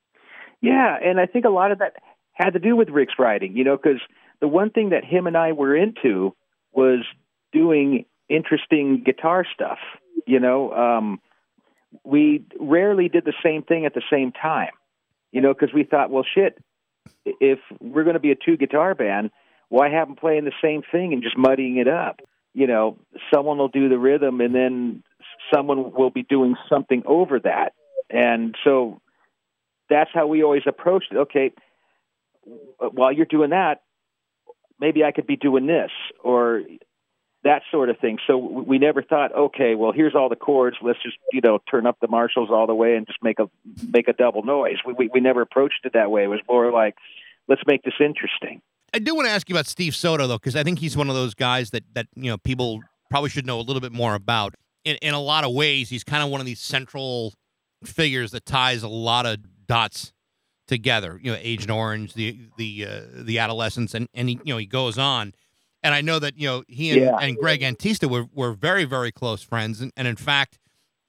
Yeah, 0.60 0.96
and 1.02 1.20
I 1.20 1.26
think 1.26 1.44
a 1.44 1.50
lot 1.50 1.70
of 1.70 1.78
that 1.78 1.94
had 2.32 2.50
to 2.50 2.58
do 2.58 2.76
with 2.76 2.88
Rick's 2.88 3.14
writing, 3.18 3.56
you 3.56 3.64
know, 3.64 3.76
because 3.76 4.00
the 4.40 4.48
one 4.48 4.70
thing 4.70 4.90
that 4.90 5.04
him 5.04 5.26
and 5.26 5.36
I 5.36 5.52
were 5.52 5.76
into 5.76 6.34
was 6.72 7.04
doing 7.52 8.04
interesting 8.28 9.02
guitar 9.04 9.44
stuff. 9.54 9.78
You 10.26 10.40
know, 10.40 10.72
um, 10.72 11.20
we 12.04 12.44
rarely 12.58 13.08
did 13.08 13.24
the 13.24 13.34
same 13.42 13.62
thing 13.62 13.86
at 13.86 13.94
the 13.94 14.02
same 14.10 14.32
time, 14.32 14.72
you 15.32 15.40
know, 15.40 15.54
because 15.54 15.72
we 15.72 15.84
thought, 15.84 16.10
well, 16.10 16.24
shit, 16.34 16.58
if 17.24 17.58
we're 17.80 18.04
going 18.04 18.14
to 18.14 18.20
be 18.20 18.32
a 18.32 18.36
two 18.36 18.56
guitar 18.56 18.94
band, 18.94 19.30
why 19.68 19.90
have 19.90 20.08
them 20.08 20.16
playing 20.16 20.44
the 20.44 20.52
same 20.62 20.82
thing 20.90 21.12
and 21.12 21.22
just 21.22 21.36
muddying 21.36 21.76
it 21.76 21.88
up? 21.88 22.20
You 22.54 22.66
know, 22.66 22.98
someone 23.32 23.58
will 23.58 23.68
do 23.68 23.88
the 23.88 23.98
rhythm 23.98 24.40
and 24.40 24.54
then 24.54 25.02
someone 25.52 25.92
will 25.92 26.10
be 26.10 26.22
doing 26.22 26.54
something 26.68 27.02
over 27.06 27.40
that. 27.40 27.72
And 28.08 28.54
so 28.64 29.00
that's 29.90 30.10
how 30.14 30.26
we 30.26 30.42
always 30.42 30.62
approached 30.66 31.12
it. 31.12 31.16
Okay, 31.16 31.52
while 32.78 33.12
you're 33.12 33.26
doing 33.26 33.50
that, 33.50 33.82
maybe 34.80 35.04
I 35.04 35.12
could 35.12 35.26
be 35.26 35.36
doing 35.36 35.66
this 35.66 35.90
or 36.22 36.62
that 37.44 37.62
sort 37.70 37.90
of 37.90 37.98
thing. 37.98 38.18
So 38.26 38.36
we 38.36 38.78
never 38.78 39.02
thought, 39.02 39.34
okay, 39.34 39.74
well, 39.74 39.92
here's 39.92 40.14
all 40.14 40.28
the 40.28 40.36
chords. 40.36 40.76
Let's 40.82 41.02
just 41.02 41.16
you 41.32 41.40
know 41.42 41.58
turn 41.70 41.86
up 41.86 41.98
the 42.00 42.08
Marshalls 42.08 42.50
all 42.50 42.66
the 42.66 42.74
way 42.74 42.96
and 42.96 43.06
just 43.06 43.22
make 43.22 43.38
a 43.38 43.48
make 43.88 44.08
a 44.08 44.12
double 44.12 44.42
noise. 44.42 44.76
We 44.86 44.92
we, 44.92 45.10
we 45.12 45.20
never 45.20 45.42
approached 45.42 45.80
it 45.84 45.92
that 45.94 46.10
way. 46.10 46.24
It 46.24 46.28
was 46.28 46.40
more 46.48 46.72
like, 46.72 46.96
let's 47.48 47.62
make 47.66 47.82
this 47.82 47.94
interesting. 48.00 48.62
I 48.96 48.98
do 48.98 49.14
want 49.14 49.26
to 49.28 49.30
ask 49.30 49.46
you 49.50 49.54
about 49.54 49.66
Steve 49.66 49.94
Soto 49.94 50.26
though, 50.26 50.38
because 50.38 50.56
I 50.56 50.62
think 50.62 50.78
he's 50.78 50.96
one 50.96 51.10
of 51.10 51.14
those 51.14 51.34
guys 51.34 51.68
that 51.72 51.84
that 51.94 52.06
you 52.14 52.30
know 52.30 52.38
people 52.38 52.80
probably 53.10 53.28
should 53.28 53.44
know 53.46 53.60
a 53.60 53.66
little 53.68 53.82
bit 53.82 53.92
more 53.92 54.14
about. 54.14 54.54
In 54.86 54.96
in 55.02 55.12
a 55.12 55.20
lot 55.20 55.44
of 55.44 55.52
ways, 55.52 55.90
he's 55.90 56.02
kind 56.02 56.22
of 56.22 56.30
one 56.30 56.40
of 56.40 56.46
these 56.46 56.60
central 56.60 57.34
figures 57.84 58.30
that 58.30 58.46
ties 58.46 58.82
a 58.82 58.88
lot 58.88 59.26
of 59.26 59.40
dots 59.66 60.14
together. 60.66 61.20
You 61.22 61.32
know, 61.32 61.38
Agent 61.42 61.70
Orange, 61.70 62.14
the 62.14 62.38
the 62.56 62.86
uh, 62.86 63.00
the 63.12 63.38
adolescents, 63.38 63.92
and 63.92 64.08
and 64.14 64.30
he 64.30 64.40
you 64.44 64.54
know 64.54 64.58
he 64.58 64.66
goes 64.66 64.96
on. 64.96 65.34
And 65.82 65.94
I 65.94 66.00
know 66.00 66.18
that 66.18 66.38
you 66.38 66.48
know 66.48 66.64
he 66.66 66.90
and, 66.92 67.02
Yeah. 67.02 67.18
and 67.20 67.36
Greg 67.36 67.60
Antista 67.60 68.08
were 68.08 68.24
were 68.32 68.54
very 68.54 68.84
very 68.84 69.12
close 69.12 69.42
friends, 69.42 69.82
and, 69.82 69.92
and 69.94 70.08
in 70.08 70.16
fact, 70.16 70.58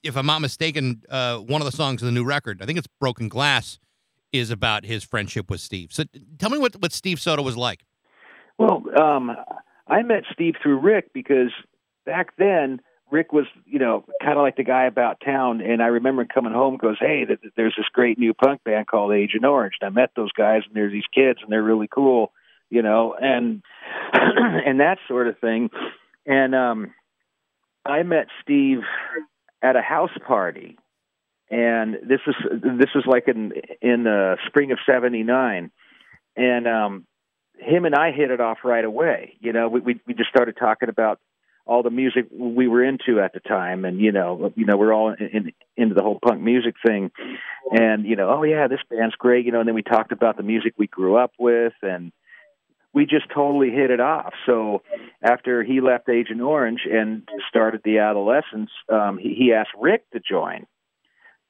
if 0.04 0.18
I'm 0.18 0.26
not 0.26 0.42
mistaken, 0.42 1.04
uh, 1.10 1.38
one 1.38 1.62
of 1.62 1.66
the 1.66 1.72
songs 1.76 2.02
of 2.02 2.06
the 2.08 2.12
new 2.12 2.26
record, 2.26 2.62
I 2.62 2.66
think 2.66 2.78
it's 2.78 2.88
"Broken 3.00 3.30
Glass," 3.30 3.80
is 4.32 4.52
about 4.52 4.86
his 4.86 5.04
friendship 5.04 5.50
with 5.50 5.62
Steve. 5.62 5.90
So 5.92 6.04
tell 6.38 6.50
me 6.50 6.58
what 6.58 6.76
what 6.82 6.92
Steve 6.92 7.20
Soto 7.20 7.42
was 7.42 7.58
like. 7.58 7.84
Well, 8.58 8.84
um, 9.00 9.36
I 9.88 10.02
met 10.04 10.24
Steve 10.32 10.56
through 10.62 10.80
Rick 10.80 11.14
because 11.14 11.52
back 12.06 12.36
then 12.38 12.82
Rick 13.10 13.32
was, 13.32 13.46
you 13.66 13.80
know, 13.80 14.04
kind 14.22 14.38
of 14.38 14.42
like 14.42 14.58
the 14.58 14.64
guy 14.64 14.86
about 14.86 15.22
town. 15.24 15.62
And 15.62 15.82
I 15.82 15.88
remember 15.88 16.26
coming 16.26 16.54
home, 16.54 16.78
goes, 16.78 16.98
"Hey, 17.00 17.24
th- 17.26 17.40
th- 17.42 17.54
there's 17.56 17.76
this 17.78 17.88
great 17.94 18.18
new 18.20 18.34
punk 18.34 18.64
band 18.64 18.88
called 18.88 19.14
Agent 19.14 19.46
Orange." 19.46 19.76
And 19.80 19.88
I 19.88 20.02
met 20.02 20.12
those 20.16 20.32
guys, 20.32 20.64
and 20.66 20.76
there's 20.76 20.92
these 20.92 21.08
kids, 21.14 21.40
and 21.42 21.52
they're 21.52 21.64
really 21.64 21.88
cool, 21.88 22.34
you 22.70 22.82
know, 22.82 23.16
and 23.20 23.62
and 24.14 24.80
that 24.80 24.98
sort 25.08 25.28
of 25.28 25.40
thing. 25.40 25.70
And 26.26 26.54
um, 26.54 26.94
I 27.86 28.04
met 28.04 28.28
Steve 28.42 28.80
at 29.62 29.78
a 29.78 29.82
house 29.82 30.12
party, 30.26 30.78
and 31.50 31.96
this 32.04 32.20
was 32.26 32.36
this 32.52 32.90
was 32.94 33.06
like 33.06 33.28
in 33.28 33.54
in 33.82 34.04
the 34.04 34.38
spring 34.48 34.72
of 34.72 34.80
'79, 34.86 35.72
and 36.36 36.68
um, 36.68 37.06
him 37.58 37.86
and 37.86 37.96
I 37.96 38.12
hit 38.12 38.32
it 38.32 38.42
off 38.42 38.60
right 38.64 38.84
away. 38.84 39.38
You 39.40 39.54
know, 39.54 39.70
we 39.70 39.80
we, 39.80 40.02
we 40.06 40.14
just 40.14 40.30
started 40.30 40.58
talking 40.58 40.90
about 40.90 41.20
all 41.66 41.84
the 41.84 41.90
music 41.90 42.28
we 42.32 42.68
were 42.68 42.84
into 42.84 43.20
at 43.20 43.34
the 43.34 43.40
time, 43.40 43.86
and 43.86 44.00
you 44.00 44.12
know, 44.12 44.52
you 44.56 44.66
know, 44.66 44.78
we're 44.78 44.94
all 44.94 45.14
in, 45.14 45.28
in, 45.28 45.52
into 45.76 45.96
the 45.96 46.02
whole 46.02 46.20
punk 46.22 46.42
music 46.42 46.76
thing, 46.86 47.12
and 47.72 48.06
you 48.06 48.16
know, 48.16 48.30
oh 48.30 48.44
yeah, 48.44 48.68
this 48.68 48.80
band's 48.90 49.16
great, 49.16 49.46
you 49.46 49.52
know, 49.52 49.60
and 49.60 49.68
then 49.68 49.76
we 49.76 49.84
talked 49.84 50.12
about 50.12 50.38
the 50.38 50.44
music 50.44 50.74
we 50.78 50.88
grew 50.88 51.18
up 51.18 51.32
with, 51.38 51.74
and 51.82 52.12
we 52.94 53.06
just 53.06 53.26
totally 53.34 53.70
hit 53.70 53.92
it 53.92 54.00
off. 54.00 54.34
So 54.46 54.82
after 55.22 55.64
he 55.64 55.82
left 55.82 56.10
Agent 56.10 56.42
Orange 56.42 56.82
and 56.90 57.28
started 57.50 57.82
the 57.84 58.00
Adolescents, 58.00 58.72
um, 58.92 59.18
he, 59.18 59.36
he 59.38 59.54
asked 59.54 59.72
Rick 59.80 60.10
to 60.14 60.20
join, 60.20 60.66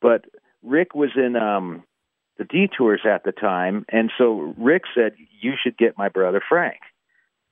but 0.02 0.26
Rick 0.64 0.96
was 0.96 1.12
in 1.16 1.36
um, 1.36 1.84
the 2.38 2.46
Detours 2.46 3.02
at 3.06 3.24
the 3.24 3.32
time, 3.32 3.86
and 3.90 4.12
so 4.18 4.54
Rick 4.58 4.84
said, 4.96 5.14
"You 5.42 5.54
should 5.62 5.78
get 5.78 5.98
my 5.98 6.10
brother 6.10 6.42
Frank," 6.48 6.80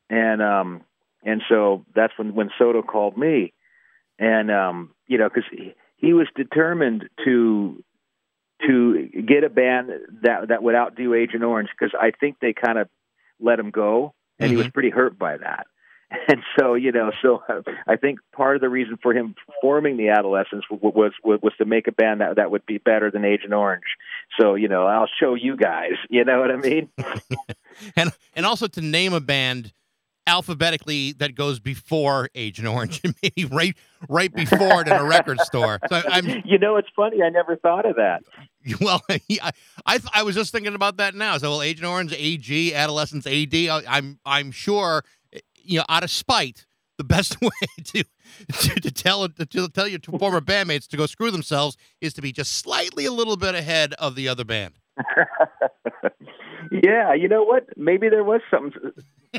and 0.09 0.41
um, 0.41 0.81
and 1.23 1.41
so 1.49 1.85
that's 1.95 2.13
when 2.17 2.35
when 2.35 2.49
Soto 2.57 2.81
called 2.81 3.17
me, 3.17 3.53
and 4.19 4.51
um, 4.51 4.91
you 5.07 5.17
know, 5.17 5.29
because 5.29 5.49
he, 5.51 5.73
he 5.97 6.13
was 6.13 6.27
determined 6.35 7.09
to 7.23 7.83
to 8.65 9.09
get 9.27 9.43
a 9.43 9.49
band 9.49 9.89
that 10.21 10.47
that 10.49 10.63
would 10.63 10.75
outdo 10.75 11.13
Agent 11.13 11.43
Orange 11.43 11.69
because 11.77 11.93
I 11.99 12.11
think 12.11 12.37
they 12.39 12.53
kind 12.53 12.77
of 12.77 12.87
let 13.39 13.59
him 13.59 13.71
go, 13.71 14.13
and 14.39 14.49
he 14.49 14.57
was 14.57 14.69
pretty 14.69 14.89
hurt 14.89 15.17
by 15.17 15.37
that. 15.37 15.67
And 16.27 16.41
so, 16.57 16.75
you 16.75 16.91
know, 16.91 17.11
so 17.21 17.43
I 17.87 17.95
think 17.95 18.19
part 18.35 18.55
of 18.55 18.61
the 18.61 18.69
reason 18.69 18.97
for 19.01 19.13
him 19.13 19.35
forming 19.61 19.97
the 19.97 20.09
Adolescents 20.09 20.65
was 20.69 21.11
was, 21.23 21.39
was 21.41 21.53
to 21.57 21.65
make 21.65 21.87
a 21.87 21.91
band 21.91 22.21
that 22.21 22.35
that 22.37 22.51
would 22.51 22.65
be 22.65 22.77
better 22.77 23.11
than 23.11 23.25
Agent 23.25 23.53
Orange. 23.53 23.83
So, 24.39 24.55
you 24.55 24.67
know, 24.67 24.85
I'll 24.85 25.09
show 25.19 25.35
you 25.35 25.55
guys. 25.57 25.93
You 26.09 26.23
know 26.23 26.39
what 26.39 26.51
I 26.51 26.55
mean? 26.55 26.89
and 27.97 28.11
and 28.35 28.45
also 28.45 28.67
to 28.67 28.81
name 28.81 29.13
a 29.13 29.19
band 29.19 29.73
alphabetically 30.27 31.11
that 31.13 31.35
goes 31.35 31.59
before 31.59 32.29
Agent 32.35 32.67
Orange 32.67 33.01
and 33.03 33.15
maybe 33.21 33.45
right 33.45 33.75
right 34.07 34.33
before 34.33 34.81
it 34.81 34.87
in 34.87 34.93
a 34.93 35.03
record 35.03 35.39
store. 35.41 35.79
So 35.89 36.01
I'm 36.07 36.43
you 36.45 36.57
know, 36.57 36.77
it's 36.77 36.87
funny. 36.95 37.21
I 37.21 37.29
never 37.29 37.55
thought 37.57 37.85
of 37.85 37.95
that. 37.97 38.23
well, 38.81 39.01
I, 39.09 39.51
I 39.85 39.99
I 40.13 40.23
was 40.23 40.35
just 40.35 40.51
thinking 40.51 40.75
about 40.75 40.97
that 40.97 41.15
now. 41.15 41.37
So 41.37 41.49
well, 41.51 41.61
Agent 41.61 41.85
Orange, 41.87 42.13
AG, 42.13 42.73
Adolescents, 42.73 43.27
AD. 43.27 43.53
I- 43.53 43.83
I'm 43.87 44.19
I'm 44.25 44.51
sure 44.51 45.03
you 45.65 45.79
know 45.79 45.85
out 45.89 46.03
of 46.03 46.11
spite. 46.11 46.65
The 46.97 47.03
best 47.03 47.41
way 47.41 47.49
to, 47.83 48.03
to 48.53 48.79
to 48.79 48.91
tell 48.91 49.27
to 49.27 49.67
tell 49.67 49.87
your 49.87 49.99
former 49.99 50.39
bandmates 50.39 50.87
to 50.87 50.97
go 50.97 51.05
screw 51.07 51.29
themselves 51.29 51.75
is 51.99 52.13
to 52.13 52.21
be 52.21 52.31
just 52.31 52.53
slightly 52.53 53.05
a 53.05 53.11
little 53.11 53.35
bit 53.35 53.53
ahead 53.53 53.93
of 53.93 54.15
the 54.15 54.29
other 54.29 54.45
band. 54.45 54.75
Yeah, 56.71 57.13
you 57.13 57.27
know 57.27 57.43
what? 57.43 57.65
Maybe 57.77 58.09
there 58.09 58.23
was 58.23 58.41
something. 58.49 58.91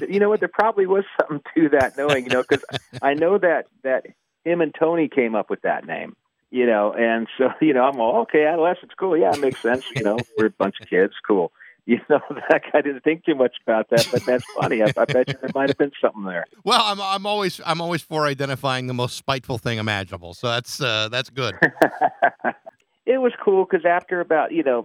You 0.08 0.20
know 0.20 0.28
what? 0.28 0.40
There 0.40 0.50
probably 0.52 0.86
was 0.86 1.04
something 1.20 1.40
to 1.54 1.68
that, 1.70 1.96
knowing 1.96 2.24
you 2.24 2.30
know, 2.30 2.42
because 2.42 2.64
I 3.02 3.14
know 3.14 3.38
that 3.38 3.66
that 3.82 4.06
him 4.44 4.60
and 4.60 4.74
Tony 4.78 5.08
came 5.08 5.34
up 5.34 5.50
with 5.50 5.62
that 5.62 5.86
name. 5.86 6.14
You 6.50 6.66
know, 6.66 6.92
and 6.92 7.26
so 7.38 7.50
you 7.60 7.72
know, 7.72 7.84
I'm 7.84 8.00
all 8.00 8.22
okay. 8.22 8.44
Adolescents, 8.44 8.94
cool. 8.98 9.16
Yeah, 9.16 9.32
it 9.32 9.40
makes 9.40 9.60
sense. 9.60 9.84
You 9.94 10.02
know, 10.02 10.18
we're 10.36 10.46
a 10.46 10.50
bunch 10.50 10.76
of 10.80 10.88
kids, 10.88 11.14
cool. 11.26 11.52
You 11.88 12.00
know, 12.10 12.20
that 12.50 12.62
I 12.74 12.80
didn't 12.80 13.04
think 13.04 13.24
too 13.24 13.36
much 13.36 13.54
about 13.64 13.90
that, 13.90 14.08
but 14.10 14.24
that's 14.24 14.44
funny. 14.60 14.82
I, 14.82 14.86
I 14.96 15.04
bet 15.04 15.28
you 15.28 15.34
there 15.40 15.50
might 15.54 15.68
have 15.68 15.78
been 15.78 15.92
something 16.00 16.24
there. 16.24 16.44
Well, 16.64 16.82
I'm 16.82 17.00
I'm 17.00 17.26
always 17.26 17.60
I'm 17.64 17.80
always 17.80 18.02
for 18.02 18.26
identifying 18.26 18.88
the 18.88 18.94
most 18.94 19.16
spiteful 19.16 19.56
thing 19.56 19.78
imaginable. 19.78 20.34
So 20.34 20.48
that's 20.48 20.80
uh, 20.80 21.08
that's 21.10 21.30
good. 21.30 21.54
it 23.06 23.18
was 23.18 23.32
cool 23.40 23.64
because 23.64 23.86
after 23.86 24.20
about 24.20 24.50
you 24.50 24.64
know 24.64 24.84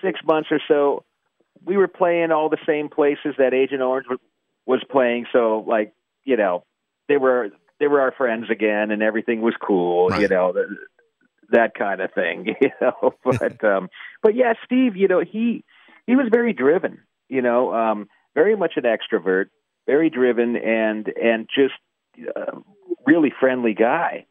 six 0.00 0.20
months 0.24 0.50
or 0.52 0.60
so, 0.68 1.02
we 1.64 1.76
were 1.76 1.88
playing 1.88 2.30
all 2.30 2.48
the 2.48 2.58
same 2.64 2.88
places 2.88 3.34
that 3.38 3.52
Agent 3.52 3.82
Orange 3.82 4.06
was 4.64 4.84
playing. 4.88 5.26
So 5.32 5.64
like 5.66 5.92
you 6.24 6.36
know, 6.36 6.62
they 7.08 7.16
were 7.16 7.48
they 7.80 7.88
were 7.88 8.00
our 8.00 8.12
friends 8.12 8.48
again, 8.48 8.92
and 8.92 9.02
everything 9.02 9.40
was 9.40 9.54
cool. 9.60 10.10
Right. 10.10 10.20
You 10.20 10.28
know. 10.28 10.54
that 11.50 11.74
kind 11.74 12.00
of 12.00 12.12
thing, 12.12 12.54
you 12.60 12.70
know. 12.80 13.14
But 13.24 13.64
um 13.64 13.88
but 14.22 14.36
yeah, 14.36 14.52
Steve, 14.64 14.96
you 14.96 15.08
know, 15.08 15.20
he 15.20 15.64
he 16.06 16.16
was 16.16 16.28
very 16.30 16.52
driven, 16.52 17.00
you 17.28 17.42
know, 17.42 17.74
um 17.74 18.08
very 18.34 18.56
much 18.56 18.74
an 18.76 18.84
extrovert, 18.84 19.46
very 19.86 20.10
driven 20.10 20.56
and 20.56 21.08
and 21.08 21.48
just 21.54 21.74
uh, 22.36 22.58
really 23.06 23.32
friendly 23.38 23.74
guy. 23.74 24.26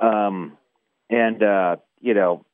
Um 0.00 0.56
and 1.10 1.42
uh 1.42 1.76
you 2.00 2.14
know, 2.14 2.44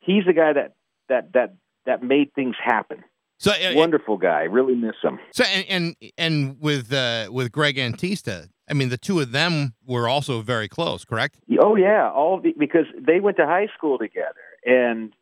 he's 0.00 0.24
the 0.26 0.32
guy 0.32 0.52
that 0.52 0.74
that 1.08 1.32
that 1.32 1.54
that 1.86 2.02
made 2.02 2.32
things 2.34 2.56
happen. 2.62 3.02
So 3.38 3.50
uh, 3.50 3.72
Wonderful 3.74 4.18
guy. 4.18 4.42
Really 4.42 4.76
miss 4.76 4.94
him. 5.02 5.18
so 5.32 5.42
and 5.44 5.66
and, 5.68 6.12
and 6.16 6.56
with 6.60 6.92
uh, 6.92 7.28
with 7.32 7.50
Greg 7.50 7.76
Antista, 7.76 8.46
I 8.70 8.74
mean 8.74 8.88
the 8.88 8.96
two 8.96 9.18
of 9.18 9.32
them 9.32 9.74
were 9.84 10.08
also 10.08 10.42
very 10.42 10.68
close, 10.68 11.04
correct? 11.04 11.40
Oh 11.60 11.74
yeah, 11.74 12.08
all 12.08 12.40
the, 12.40 12.54
because 12.56 12.86
they 12.96 13.18
went 13.18 13.36
to 13.38 13.46
high 13.46 13.66
school 13.76 13.98
together, 13.98 14.44
and 14.64 15.12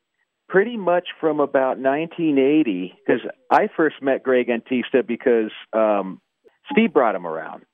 pretty 0.51 0.77
much 0.77 1.09
from 1.21 1.41
about 1.41 1.79
1980. 1.79 2.95
Because 3.07 3.23
I 3.51 3.69
first 3.77 3.97
met 4.03 4.23
Greg 4.23 4.49
Antista 4.49 5.07
because 5.07 5.53
um, 5.73 6.21
Steve 6.71 6.93
brought 6.93 7.15
him 7.15 7.27
around, 7.27 7.65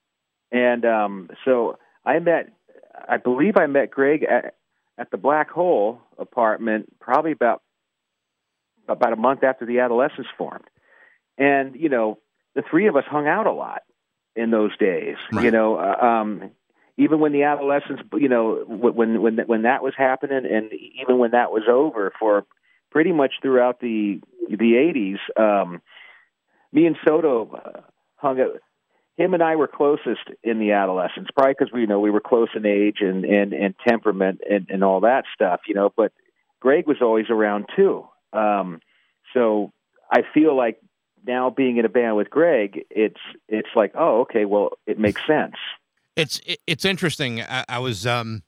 and 0.53 0.85
um, 0.85 1.31
so 1.45 1.79
I 2.05 2.19
met. 2.19 2.53
I 3.09 3.19
believe 3.19 3.57
I 3.59 3.67
met 3.67 3.91
Greg 3.91 4.25
at, 4.25 4.55
at 4.99 5.11
the 5.11 5.19
Black 5.19 5.51
Hole 5.51 6.01
apartment 6.19 6.99
probably 6.99 7.33
about 7.33 7.63
about 8.89 9.13
a 9.13 9.17
month 9.17 9.45
after 9.45 9.67
the 9.67 9.81
Adolescents 9.81 10.31
formed, 10.39 10.65
and 11.39 11.75
you 11.77 11.89
know 11.89 12.19
the 12.55 12.63
three 12.71 12.89
of 12.89 12.97
us 12.97 13.05
hung 13.09 13.27
out 13.27 13.47
a 13.47 13.53
lot 13.53 13.83
in 14.35 14.51
those 14.51 14.77
days. 14.77 15.17
Right. 15.33 15.45
You 15.45 15.51
know, 15.51 15.77
uh, 15.77 16.05
um, 16.05 16.51
even 16.99 17.21
when 17.21 17.33
the 17.33 17.43
adolescents, 17.43 18.03
you 18.15 18.29
know, 18.29 18.65
when 18.67 19.21
when 19.21 19.37
when 19.47 19.63
that 19.63 19.83
was 19.83 19.95
happening, 19.97 20.45
and 20.51 20.71
even 21.03 21.19
when 21.19 21.33
that 21.33 21.51
was 21.51 21.65
over 21.69 22.13
for 22.19 22.47
pretty 22.91 23.13
much 23.13 23.35
throughout 23.43 23.81
the 23.81 24.21
the 24.49 24.77
eighties, 24.77 25.19
um, 25.37 25.83
me 26.73 26.87
and 26.87 26.97
Soto 27.07 27.51
uh, 27.55 27.81
hung 28.17 28.41
out. 28.41 28.61
Him 29.17 29.33
and 29.33 29.43
I 29.43 29.57
were 29.57 29.67
closest 29.67 30.29
in 30.43 30.59
the 30.59 30.73
adolescents, 30.73 31.31
probably 31.35 31.55
because 31.59 31.73
we 31.73 31.81
you 31.83 31.87
know 31.87 32.01
we 32.01 32.11
were 32.11 32.21
close 32.21 32.49
in 32.55 32.67
age 32.67 32.99
and 33.01 33.25
and 33.25 33.53
and 33.53 33.75
temperament 33.87 34.41
and 34.49 34.67
and 34.69 34.85
all 34.85 35.01
that 35.01 35.25
stuff, 35.35 35.61
you 35.67 35.75
know. 35.75 35.93
But 35.97 36.13
Greg 36.61 36.87
was 36.87 36.99
always 37.01 37.27
around 37.31 37.67
too, 37.75 38.07
um, 38.33 38.81
so 39.33 39.73
I 40.11 40.23
feel 40.35 40.57
like 40.57 40.81
now 41.27 41.51
being 41.51 41.77
in 41.79 41.85
a 41.85 41.89
band 41.89 42.17
with 42.17 42.31
Greg, 42.31 42.85
it's 42.91 43.21
it's 43.49 43.69
like, 43.75 43.93
oh, 43.95 44.21
okay, 44.23 44.45
well, 44.45 44.71
it 44.87 44.99
makes 44.99 45.21
sense. 45.27 45.57
It's 46.15 46.41
it's 46.67 46.85
interesting. 46.85 47.43
I, 47.43 47.65
I 47.69 47.79
was 47.79 48.07
um 48.07 48.43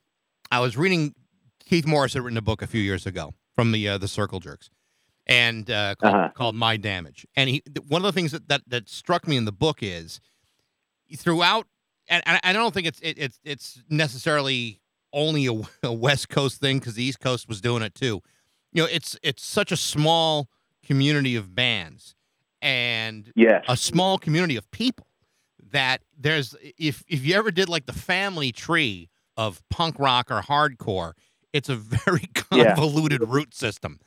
I 0.51 0.59
was 0.59 0.77
reading 0.77 1.13
Keith 1.65 1.85
Morris 1.85 2.13
had 2.13 2.23
written 2.23 2.37
a 2.37 2.41
book 2.41 2.61
a 2.61 2.67
few 2.67 2.81
years 2.81 3.05
ago 3.05 3.33
from 3.59 3.73
the 3.73 3.89
uh, 3.89 3.97
the 3.97 4.07
Circle 4.07 4.39
Jerks, 4.39 4.69
and 5.27 5.69
uh, 5.69 5.93
called, 5.95 6.15
Uh-huh. 6.15 6.29
called 6.33 6.55
My 6.55 6.77
Damage. 6.77 7.27
And 7.35 7.49
he 7.49 7.61
one 7.89 8.01
of 8.01 8.05
the 8.05 8.13
things 8.13 8.31
that, 8.31 8.47
that 8.47 8.61
that 8.67 8.87
struck 8.87 9.27
me 9.27 9.35
in 9.35 9.43
the 9.43 9.51
book 9.51 9.79
is 9.83 10.21
throughout, 11.17 11.67
and, 12.07 12.23
and 12.25 12.39
I 12.41 12.53
don't 12.53 12.73
think 12.73 12.87
it's 12.87 13.01
it, 13.01 13.17
it's 13.17 13.37
it's 13.43 13.83
necessarily 13.89 14.79
only 15.11 15.47
a, 15.47 15.53
a 15.83 15.91
West 15.91 16.29
Coast 16.29 16.61
thing 16.61 16.79
because 16.79 16.93
the 16.95 17.03
East 17.03 17.19
Coast 17.19 17.49
was 17.49 17.59
doing 17.59 17.83
it 17.83 17.93
too. 17.95 18.21
You 18.71 18.83
know, 18.83 18.89
it's 18.89 19.17
it's 19.23 19.43
such 19.45 19.73
a 19.73 19.77
small 19.77 20.47
community 20.81 21.35
of 21.35 21.53
bands 21.53 22.15
and 22.61 23.29
Yes. 23.35 23.65
a 23.67 23.75
small 23.75 24.17
community 24.17 24.55
of 24.55 24.71
people 24.71 25.07
that 25.71 26.01
there's 26.17 26.55
if 26.77 27.03
if 27.09 27.25
you 27.25 27.35
ever 27.35 27.51
did 27.51 27.67
like 27.67 27.87
the 27.87 27.93
family 27.93 28.53
tree 28.53 29.09
of 29.35 29.61
punk 29.69 29.99
rock 29.99 30.31
or 30.31 30.41
hardcore, 30.41 31.11
it's 31.53 31.69
a 31.69 31.75
very 31.75 32.29
Yeah. 32.51 32.73
convoluted 32.75 33.27
root 33.27 33.53
system. 33.53 33.99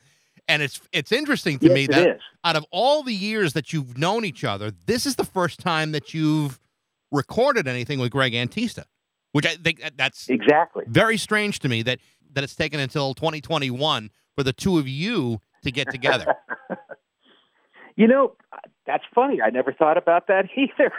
And 0.47 0.61
it's 0.61 0.81
it's 0.91 1.11
interesting 1.13 1.57
to 1.59 1.67
yes, 1.67 1.73
me 1.75 1.87
that 1.87 2.19
out 2.43 2.55
of 2.57 2.65
all 2.71 3.01
the 3.03 3.13
years 3.13 3.53
that 3.53 3.71
you've 3.71 3.97
known 3.97 4.25
each 4.25 4.43
other, 4.43 4.71
this 4.85 5.05
is 5.05 5.15
the 5.15 5.23
first 5.23 5.59
time 5.61 5.93
that 5.93 6.13
you've 6.13 6.59
recorded 7.11 7.67
anything 7.67 7.99
with 7.99 8.11
Greg 8.11 8.33
Antista, 8.33 8.83
which 9.31 9.45
I 9.45 9.55
think 9.55 9.81
that's 9.95 10.27
Exactly. 10.29 10.83
very 10.87 11.15
strange 11.17 11.59
to 11.59 11.69
me 11.69 11.81
that 11.83 11.99
that 12.33 12.43
it's 12.43 12.55
taken 12.55 12.79
until 12.81 13.13
2021 13.13 14.09
for 14.35 14.43
the 14.43 14.51
two 14.51 14.77
of 14.79 14.87
you 14.87 15.39
to 15.63 15.71
get 15.71 15.89
together. 15.91 16.35
You 17.95 18.07
know, 18.07 18.35
that's 18.87 19.03
funny. 19.13 19.39
I 19.39 19.51
never 19.51 19.71
thought 19.71 19.97
about 19.99 20.25
that 20.25 20.45
either. 20.57 20.91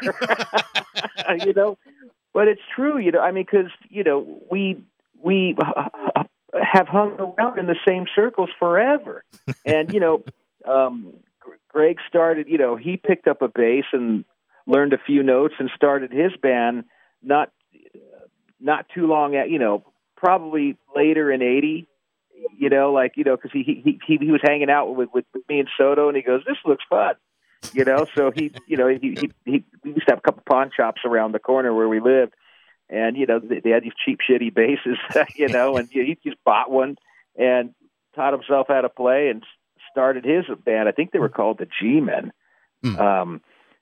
you 1.44 1.52
know, 1.52 1.76
but 2.32 2.46
it's 2.46 2.60
true. 2.74 2.98
You 2.98 3.10
know, 3.10 3.18
I 3.20 3.32
mean, 3.32 3.44
because 3.50 3.72
you 3.88 4.04
know, 4.04 4.40
we 4.48 4.80
we 5.20 5.56
have 6.60 6.88
hung 6.88 7.12
around 7.12 7.58
in 7.58 7.66
the 7.66 7.76
same 7.86 8.06
circles 8.14 8.50
forever, 8.58 9.24
and 9.64 9.92
you 9.92 10.00
know, 10.00 10.24
um, 10.66 11.14
Greg 11.68 11.98
started. 12.08 12.48
You 12.48 12.58
know, 12.58 12.76
he 12.76 12.96
picked 12.96 13.28
up 13.28 13.42
a 13.42 13.48
bass 13.48 13.84
and 13.92 14.24
learned 14.66 14.92
a 14.92 14.98
few 14.98 15.22
notes 15.22 15.54
and 15.58 15.70
started 15.74 16.12
his 16.12 16.32
band. 16.40 16.84
Not 17.22 17.50
not 18.60 18.86
too 18.94 19.06
long 19.06 19.36
at 19.36 19.50
you 19.50 19.58
know, 19.58 19.84
probably 20.16 20.76
later 20.94 21.30
in 21.30 21.42
'80 21.42 21.88
you 22.56 22.68
know, 22.68 22.92
like 22.92 23.12
you 23.16 23.24
know, 23.24 23.36
because 23.36 23.52
he 23.52 23.62
he 23.62 23.98
he 24.06 24.18
he 24.18 24.30
was 24.30 24.40
hanging 24.42 24.70
out 24.70 24.94
with, 24.94 25.08
with 25.12 25.24
me 25.48 25.60
and 25.60 25.68
Soto, 25.76 26.08
and 26.08 26.16
he 26.16 26.22
goes, 26.22 26.42
"This 26.46 26.56
looks 26.64 26.84
fun," 26.88 27.14
you 27.72 27.84
know. 27.84 28.06
So 28.14 28.30
he, 28.30 28.52
you 28.66 28.76
know, 28.76 28.88
he 28.88 29.16
he 29.18 29.30
he 29.44 29.64
we 29.82 29.90
used 29.90 30.06
to 30.06 30.12
have 30.12 30.18
a 30.18 30.22
couple 30.22 30.42
pawn 30.48 30.70
shops 30.76 31.02
around 31.04 31.32
the 31.32 31.38
corner 31.38 31.74
where 31.74 31.88
we 31.88 32.00
lived, 32.00 32.34
and 32.88 33.16
you 33.16 33.26
know, 33.26 33.38
they, 33.38 33.60
they 33.60 33.70
had 33.70 33.82
these 33.82 33.92
cheap, 34.04 34.20
shitty 34.28 34.54
basses, 34.54 34.98
you 35.36 35.48
know, 35.48 35.76
and 35.76 35.88
he 35.90 36.16
just 36.24 36.42
bought 36.44 36.70
one 36.70 36.96
and 37.36 37.74
taught 38.14 38.32
himself 38.32 38.66
how 38.68 38.80
to 38.80 38.88
play 38.88 39.28
and 39.28 39.42
started 39.90 40.24
his 40.24 40.44
band. 40.64 40.88
I 40.88 40.92
think 40.92 41.12
they 41.12 41.18
were 41.18 41.28
called 41.28 41.58
the 41.58 41.66
G 41.66 42.00
Men. 42.00 42.32
Hmm. 42.82 42.98
Um, 42.98 43.40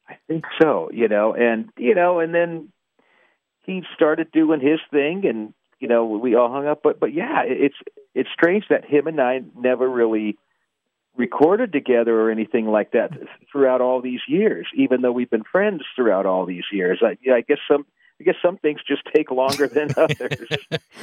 I 0.09 0.17
think 0.29 0.45
so, 0.61 0.91
you 0.93 1.09
know, 1.09 1.35
and 1.35 1.71
you 1.77 1.95
know, 1.95 2.21
and 2.21 2.35
then 2.35 2.69
he 3.63 3.83
started 3.95 4.31
doing 4.33 4.61
his 4.61 4.81
thing, 4.91 5.25
and 5.27 5.55
you 5.79 5.89
know, 5.89 6.05
we 6.05 6.35
all 6.35 6.53
hung 6.53 6.67
up. 6.67 6.81
But 6.83 7.01
but 7.01 7.15
yeah, 7.15 7.43
it's 7.45 7.77
it's 8.15 8.29
strange 8.33 8.65
that 8.69 8.85
him 8.85 9.07
and 9.07 9.21
I 9.21 9.41
never 9.57 9.89
really 9.89 10.39
recorded 11.17 11.73
together 11.73 12.19
or 12.19 12.31
anything 12.31 12.67
like 12.67 12.93
that 12.93 13.11
throughout 13.51 13.81
all 13.81 14.01
these 14.01 14.21
years, 14.27 14.67
even 14.75 15.03
though 15.03 15.13
we've 15.13 15.31
been 15.31 15.45
friends 15.45 15.83
throughout 15.95 16.27
all 16.27 16.47
these 16.47 16.65
years. 16.73 17.01
I, 17.03 17.19
yeah, 17.23 17.35
I 17.35 17.43
guess 17.43 17.59
some 17.71 17.87
I 18.23 18.25
guess 18.25 18.37
some 18.41 18.57
things 18.57 18.81
just 18.87 19.03
take 19.13 19.33
longer 19.33 19.67
than 19.67 19.89
others. 19.97 20.47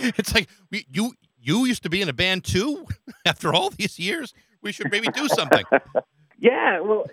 it's 0.02 0.34
like 0.34 0.48
you 0.72 1.14
you 1.42 1.66
used 1.66 1.84
to 1.84 1.90
be 1.90 2.02
in 2.02 2.08
a 2.08 2.14
band 2.14 2.46
too. 2.46 2.86
After 3.26 3.54
all 3.54 3.72
these 3.72 4.00
years, 4.00 4.34
we 4.62 4.72
should 4.72 4.90
maybe 4.90 5.10
do 5.10 5.28
something. 5.28 5.66
yeah, 6.40 6.80
well, 6.80 7.08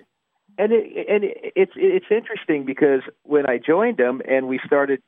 and 0.58 0.72
it, 0.72 1.08
and 1.08 1.24
it, 1.24 1.52
it's 1.56 1.72
it's 1.74 2.06
interesting 2.08 2.64
because 2.64 3.00
when 3.24 3.46
I 3.46 3.58
joined 3.58 3.96
them 3.96 4.22
and 4.28 4.46
we 4.46 4.60
started 4.64 5.02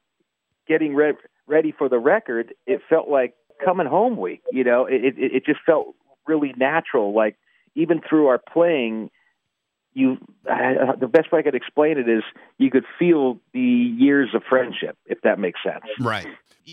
getting 0.66 0.96
re- 0.96 1.14
ready 1.46 1.70
for 1.70 1.88
the 1.88 1.98
record, 2.00 2.52
it 2.66 2.80
felt 2.88 3.08
like 3.08 3.34
coming 3.64 3.86
home 3.86 4.16
week. 4.16 4.42
You 4.50 4.64
know, 4.64 4.86
it, 4.86 5.04
it 5.04 5.14
it 5.16 5.46
just 5.46 5.60
felt 5.64 5.94
really 6.26 6.54
natural. 6.56 7.14
Like 7.14 7.36
even 7.76 8.00
through 8.00 8.26
our 8.26 8.38
playing, 8.52 9.10
you 9.98 10.16
uh, 10.50 10.94
the 10.98 11.08
best 11.08 11.30
way 11.32 11.40
I 11.40 11.42
could 11.42 11.54
explain 11.54 11.98
it 11.98 12.08
is 12.08 12.22
you 12.58 12.70
could 12.70 12.84
feel 12.98 13.38
the 13.52 13.60
years 13.60 14.30
of 14.34 14.42
friendship, 14.48 14.96
if 15.06 15.20
that 15.22 15.38
makes 15.38 15.60
sense. 15.62 15.84
Right. 16.00 16.26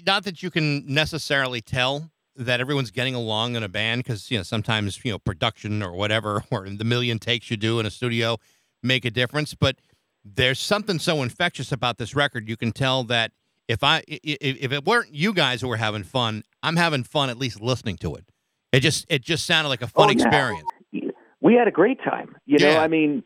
Not 0.05 0.23
that 0.25 0.43
you 0.43 0.51
can 0.51 0.85
necessarily 0.85 1.61
tell 1.61 2.11
that 2.35 2.59
everyone's 2.59 2.91
getting 2.91 3.15
along 3.15 3.55
in 3.55 3.63
a 3.63 3.69
band 3.69 4.03
because 4.03 4.29
you 4.29 4.37
know 4.37 4.43
sometimes 4.43 4.99
you 5.03 5.11
know 5.11 5.19
production 5.19 5.81
or 5.81 5.93
whatever 5.93 6.43
or 6.51 6.69
the 6.69 6.83
million 6.83 7.17
takes 7.19 7.49
you 7.49 7.57
do 7.57 7.79
in 7.79 7.85
a 7.85 7.91
studio 7.91 8.37
make 8.83 9.03
a 9.05 9.11
difference, 9.11 9.53
but 9.55 9.77
there's 10.23 10.59
something 10.59 10.99
so 10.99 11.23
infectious 11.23 11.71
about 11.71 11.97
this 11.97 12.15
record. 12.15 12.47
You 12.49 12.57
can 12.57 12.71
tell 12.71 13.03
that 13.05 13.31
if 13.67 13.83
I 13.83 14.03
if 14.07 14.71
it 14.71 14.85
weren't 14.85 15.13
you 15.13 15.33
guys 15.33 15.61
who 15.61 15.67
were 15.67 15.77
having 15.77 16.03
fun, 16.03 16.43
I'm 16.61 16.75
having 16.75 17.03
fun 17.03 17.29
at 17.29 17.37
least 17.37 17.61
listening 17.61 17.97
to 17.97 18.15
it. 18.15 18.25
It 18.71 18.81
just 18.81 19.05
it 19.09 19.21
just 19.23 19.45
sounded 19.45 19.69
like 19.69 19.81
a 19.81 19.87
fun 19.87 20.09
Oh, 20.09 20.11
yeah. 20.11 20.27
experience. 20.27 20.67
We 21.45 21.53
had 21.53 21.67
a 21.67 21.71
great 21.71 21.99
time. 22.03 22.35
You 22.47 22.57
know, 22.57 22.71
Yeah. 22.71 22.81
I 22.81 22.87
mean, 22.87 23.23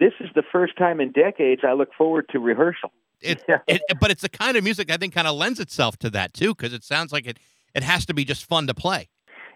this 0.00 0.12
is 0.18 0.28
the 0.34 0.42
first 0.50 0.76
time 0.76 1.00
in 1.00 1.12
decades 1.12 1.62
I 1.64 1.74
look 1.74 1.94
forward 1.96 2.26
to 2.30 2.40
rehearsal. 2.40 2.90
It, 3.20 3.44
Yeah. 3.48 3.58
it, 3.68 3.80
but 4.00 4.10
it's 4.10 4.22
the 4.22 4.28
kind 4.28 4.56
of 4.56 4.64
music 4.64 4.90
I 4.90 4.96
think 4.96 5.14
kind 5.14 5.28
of 5.28 5.36
lends 5.36 5.60
itself 5.60 5.96
to 5.98 6.10
that 6.10 6.34
too, 6.34 6.52
because 6.52 6.72
it 6.72 6.82
sounds 6.82 7.12
like 7.12 7.26
it. 7.26 7.38
It 7.72 7.84
has 7.84 8.04
to 8.06 8.14
be 8.14 8.24
just 8.24 8.44
fun 8.44 8.66
to 8.66 8.74
play. 8.74 9.08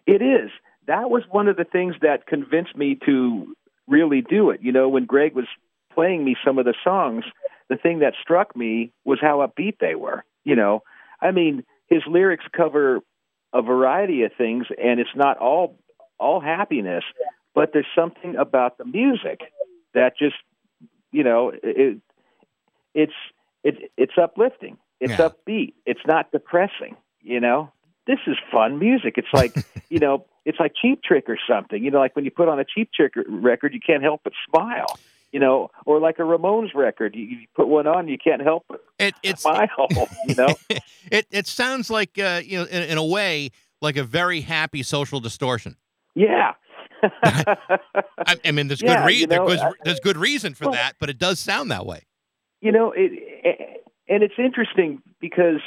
It 0.07 0.23
is. 0.23 0.51
That 0.87 1.11
was 1.11 1.25
one 1.29 1.49
of 1.49 1.57
the 1.57 1.65
things 1.65 1.97
that 2.03 2.29
convinced 2.29 2.77
me 2.77 2.97
to 3.05 3.57
really 3.89 4.21
do 4.23 4.51
it. 4.51 4.61
You 4.63 4.71
know, 4.71 4.89
when 4.89 5.07
Greg 5.07 5.35
was 5.35 5.47
playing 5.93 6.25
me 6.25 6.37
some 6.47 6.59
of 6.59 6.67
the 6.67 6.75
songs, 6.85 7.25
the 7.69 7.77
thing 7.77 7.99
that 7.99 8.13
struck 8.23 8.55
me 8.55 8.93
was 9.05 9.19
how 9.21 9.45
upbeat 9.45 9.79
they 9.81 9.97
were. 9.97 10.23
You 10.45 10.55
know, 10.55 10.85
I 11.21 11.33
mean, 11.33 11.65
his 11.89 12.03
lyrics 12.07 12.45
cover 12.57 13.01
a 13.53 13.63
variety 13.63 14.23
of 14.23 14.31
things, 14.39 14.67
and 14.81 15.01
it's 15.01 15.17
not 15.17 15.39
all 15.39 15.81
all 16.21 16.41
happiness, 16.41 17.03
but 17.55 17.71
there's 17.73 17.87
something 17.95 18.37
about 18.37 18.79
the 18.79 18.85
music 18.85 19.41
that 19.95 20.15
just, 20.19 20.37
you 21.13 21.23
know, 21.23 21.53
it, 21.63 21.99
it's 22.95 23.13
it, 23.63 23.91
it's 23.97 24.13
uplifting. 24.21 24.77
It's 25.01 25.15
Yeah. 25.15 25.29
upbeat. 25.29 25.75
It's 25.87 26.01
not 26.07 26.31
depressing. 26.33 26.97
You 27.21 27.41
know, 27.41 27.73
this 28.07 28.19
is 28.27 28.37
fun 28.53 28.79
music. 28.79 29.15
It's 29.17 29.33
like 29.33 29.55
you 29.91 29.99
know, 29.99 30.27
it's 30.45 30.59
like 30.61 30.73
Cheap 30.81 31.03
Trick 31.03 31.25
or 31.29 31.39
something. 31.49 31.83
You 31.83 31.91
know, 31.91 31.99
like 31.99 32.17
when 32.17 32.25
you 32.25 32.31
put 32.31 32.49
on 32.49 32.59
a 32.61 32.65
Cheap 32.65 32.91
Trick 32.95 33.13
record, 33.29 33.73
you 33.75 33.81
can't 33.81 34.03
help 34.03 34.23
but 34.25 34.33
smile. 34.49 34.99
You 35.33 35.41
know, 35.41 35.71
or 35.85 35.99
like 35.99 36.21
a 36.21 36.23
Ramones 36.23 36.75
record, 36.77 37.17
you, 37.17 37.23
you 37.25 37.39
put 37.57 37.67
one 37.67 37.89
on, 37.89 38.07
you 38.07 38.17
can't 38.19 38.41
help 38.41 38.67
but 38.69 38.85
It, 39.01 39.15
it's 39.25 39.43
smile. 39.43 39.69
You 40.29 40.35
know, 40.37 40.55
it 41.11 41.27
it 41.31 41.47
sounds 41.47 41.91
like 41.91 42.19
uh, 42.19 42.41
you 42.45 42.59
know 42.59 42.65
in, 42.65 42.83
in 42.85 42.99
a 42.99 43.05
way 43.05 43.51
like 43.83 43.97
a 43.97 44.05
very 44.05 44.43
happy 44.43 44.83
social 44.83 45.21
distortion. 45.21 45.77
yeah. 46.15 46.53
I, 47.23 48.37
I 48.45 48.51
mean, 48.53 48.69
there's 48.69 48.83
Yeah, 48.83 49.01
good 49.01 49.07
re- 49.07 49.15
you 49.15 49.27
know, 49.27 49.47
goes- 49.47 49.59
I- 49.61 49.73
there's 49.85 50.01
good 50.01 50.17
reason 50.17 50.55
for 50.55 50.65
Well- 50.67 50.75
that, 50.75 50.95
but 50.99 51.11
it 51.11 51.19
does 51.19 51.39
sound 51.41 51.71
that 51.71 51.87
way. 51.87 52.03
you 52.61 52.73
know 52.73 52.93
it, 52.93 53.11
it 53.13 53.85
and 54.09 54.23
it's 54.23 54.35
interesting 54.39 55.03
because 55.21 55.61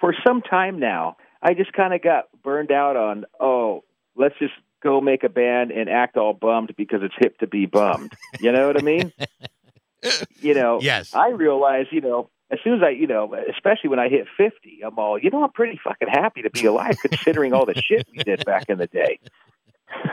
for 0.00 0.14
some 0.26 0.42
time 0.42 0.78
now 0.78 1.16
i 1.42 1.54
just 1.54 1.72
kind 1.72 1.92
of 1.94 2.02
got 2.02 2.24
burned 2.42 2.70
out 2.72 2.96
on 2.96 3.24
oh 3.40 3.82
let's 4.16 4.34
just 4.38 4.52
go 4.82 5.00
make 5.00 5.24
a 5.24 5.28
band 5.28 5.70
and 5.70 5.88
act 5.88 6.16
all 6.16 6.32
bummed 6.34 6.74
because 6.76 7.00
it's 7.02 7.14
hip 7.18 7.38
to 7.38 7.46
be 7.46 7.64
bummed 7.66 8.12
you 8.40 8.52
know 8.52 8.66
what 8.66 8.76
i 8.78 8.82
mean 8.82 9.12
you 10.40 10.54
know 10.54 10.78
Yes. 10.82 11.14
i 11.14 11.30
realize 11.30 11.86
you 11.90 12.00
know 12.00 12.28
as 12.50 12.58
soon 12.62 12.74
as 12.74 12.82
i 12.82 12.90
you 12.90 13.06
know 13.06 13.34
especially 13.50 13.88
when 13.90 13.98
i 13.98 14.08
hit 14.08 14.26
50 14.36 14.80
i'm 14.84 14.98
all 14.98 15.18
you 15.18 15.30
know 15.30 15.42
i'm 15.44 15.52
pretty 15.52 15.78
fucking 15.82 16.08
happy 16.08 16.42
to 16.42 16.50
be 16.50 16.64
alive 16.66 16.96
considering 17.02 17.52
all 17.54 17.64
the 17.66 17.74
shit 17.74 18.06
we 18.16 18.22
did 18.22 18.44
back 18.44 18.68
in 18.68 18.78
the 18.78 18.86
day 18.86 19.18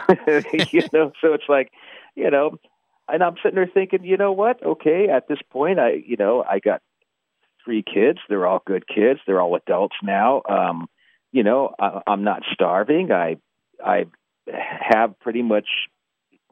you 0.72 0.82
know 0.94 1.12
so 1.22 1.34
it's 1.34 1.50
like 1.50 1.72
you 2.16 2.30
know 2.30 2.60
and 3.08 3.24
I'm 3.24 3.36
sitting 3.42 3.56
there 3.56 3.70
thinking, 3.72 4.04
you 4.04 4.18
know 4.18 4.32
what? 4.32 4.64
Okay, 4.64 5.10
at 5.10 5.28
this 5.28 5.38
point, 5.52 5.80
I, 5.80 6.04
you 6.06 6.16
know, 6.18 6.44
I 6.48 6.60
got 6.60 6.82
three 7.64 7.84
kids. 7.84 8.20
They're 8.30 8.48
all 8.48 8.64
good 8.66 8.88
kids. 8.88 9.20
They're 9.26 9.42
all 9.42 9.56
adults 9.56 9.96
now. 10.02 10.42
Um, 10.50 10.88
you 11.32 11.44
know, 11.44 11.74
I, 11.80 12.02
I'm 12.08 12.24
not 12.24 12.44
starving. 12.52 13.12
I, 13.12 13.38
I 13.84 14.06
have 14.48 15.20
pretty 15.20 15.42
much, 15.42 15.68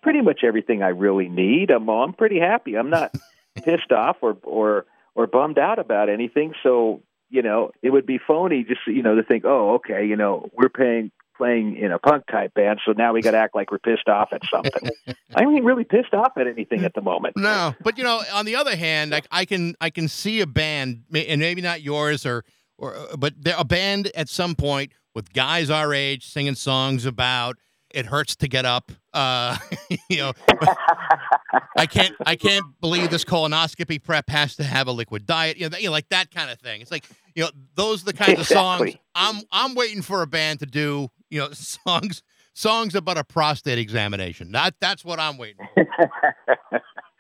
pretty 0.02 0.22
much 0.22 0.42
everything 0.44 0.84
I 0.84 0.90
really 0.90 1.30
need. 1.30 1.72
I'm, 1.72 1.90
I'm 1.90 2.14
pretty 2.14 2.40
happy. 2.40 2.76
I'm 2.76 2.90
not 2.90 3.16
pissed 3.56 3.92
off 3.92 4.18
or, 4.22 4.38
or, 4.44 4.86
or 5.16 5.28
bummed 5.28 5.58
out 5.58 5.80
about 5.80 6.10
anything. 6.10 6.54
So, 6.62 7.02
you 7.30 7.42
know, 7.42 7.72
it 7.82 7.90
would 7.90 8.06
be 8.06 8.20
phony 8.20 8.64
just, 8.64 8.82
you 8.86 9.02
know, 9.02 9.16
to 9.16 9.24
think, 9.24 9.44
oh, 9.46 9.76
okay, 9.76 10.06
you 10.06 10.16
know, 10.16 10.50
we're 10.54 10.70
paying, 10.70 11.12
playing 11.36 11.78
in 11.78 11.92
a 11.92 12.00
punk 12.00 12.26
type 12.28 12.54
band, 12.54 12.80
so 12.86 12.94
now 12.94 13.14
we 13.14 13.22
got 13.22 13.32
to 13.32 13.38
act 13.38 13.56
like 13.56 13.72
we're 13.72 13.80
pissed 13.80 14.08
off 14.08 14.30
at 14.32 14.42
something. 14.52 14.90
I 15.36 15.42
ain't 15.42 15.64
really 15.64 15.84
pissed 15.84 16.14
off 16.14 16.34
at 16.38 16.48
anything 16.48 16.84
at 16.84 16.94
the 16.94 17.02
moment. 17.02 17.38
No, 17.38 17.76
but 17.82 17.98
you 17.98 18.04
know, 18.04 18.22
on 18.34 18.46
the 18.46 18.56
other 18.56 18.76
hand, 18.76 19.14
I, 19.14 19.22
I 19.32 19.46
can 19.46 19.76
I 19.82 19.90
can 19.90 20.08
see 20.08 20.42
a 20.42 20.48
band, 20.48 21.04
and 21.14 21.40
maybe 21.40 21.62
not 21.62 21.82
yours, 21.82 22.26
or 22.26 22.44
or 22.78 22.96
but 23.18 23.34
a 23.58 23.66
band 23.66 24.12
at 24.16 24.30
some 24.30 24.56
point 24.56 24.92
with 25.14 25.34
guys 25.34 25.70
our 25.70 25.94
age 25.94 26.28
singing 26.28 26.56
songs 26.56 27.06
about 27.06 27.58
it 27.94 28.08
hurts 28.08 28.36
to 28.38 28.48
get 28.48 28.66
up. 28.66 28.92
Uh, 29.14 29.58
you 30.10 30.18
know, 30.18 30.34
I 31.78 31.86
can't 31.86 32.16
I 32.26 32.36
can't 32.36 32.66
believe 32.82 33.10
this 33.10 33.24
colonoscopy 33.24 34.04
prep 34.04 34.30
has 34.30 34.56
to 34.58 34.64
have 34.64 34.88
a 34.88 34.92
liquid 34.92 35.26
diet. 35.26 35.58
You 35.58 35.70
know, 35.70 35.78
you 35.78 35.86
know, 35.86 35.92
like 35.92 36.10
that 36.10 36.32
kind 36.32 36.50
of 36.50 36.60
thing. 36.60 36.82
It's 36.82 36.92
like 36.92 37.06
you 37.36 37.44
know, 37.44 37.52
those 37.76 38.02
are 38.02 38.06
the 38.06 38.14
kinds 38.14 38.40
of 38.40 38.48
songs 38.48 38.96
I'm 39.16 39.44
I'm 39.52 39.76
waiting 39.76 40.02
for 40.02 40.22
a 40.22 40.28
band 40.28 40.60
to 40.60 40.66
do. 40.66 41.10
You 41.30 41.40
know, 41.40 41.50
songs 41.54 42.24
songs 42.54 42.96
about 42.96 43.18
a 43.18 43.24
prostate 43.24 43.80
examination. 43.80 44.52
That 44.52 44.76
that's 44.80 45.04
what 45.04 45.20
I'm 45.20 45.38
waiting. 45.38 45.68
For. 45.76 46.36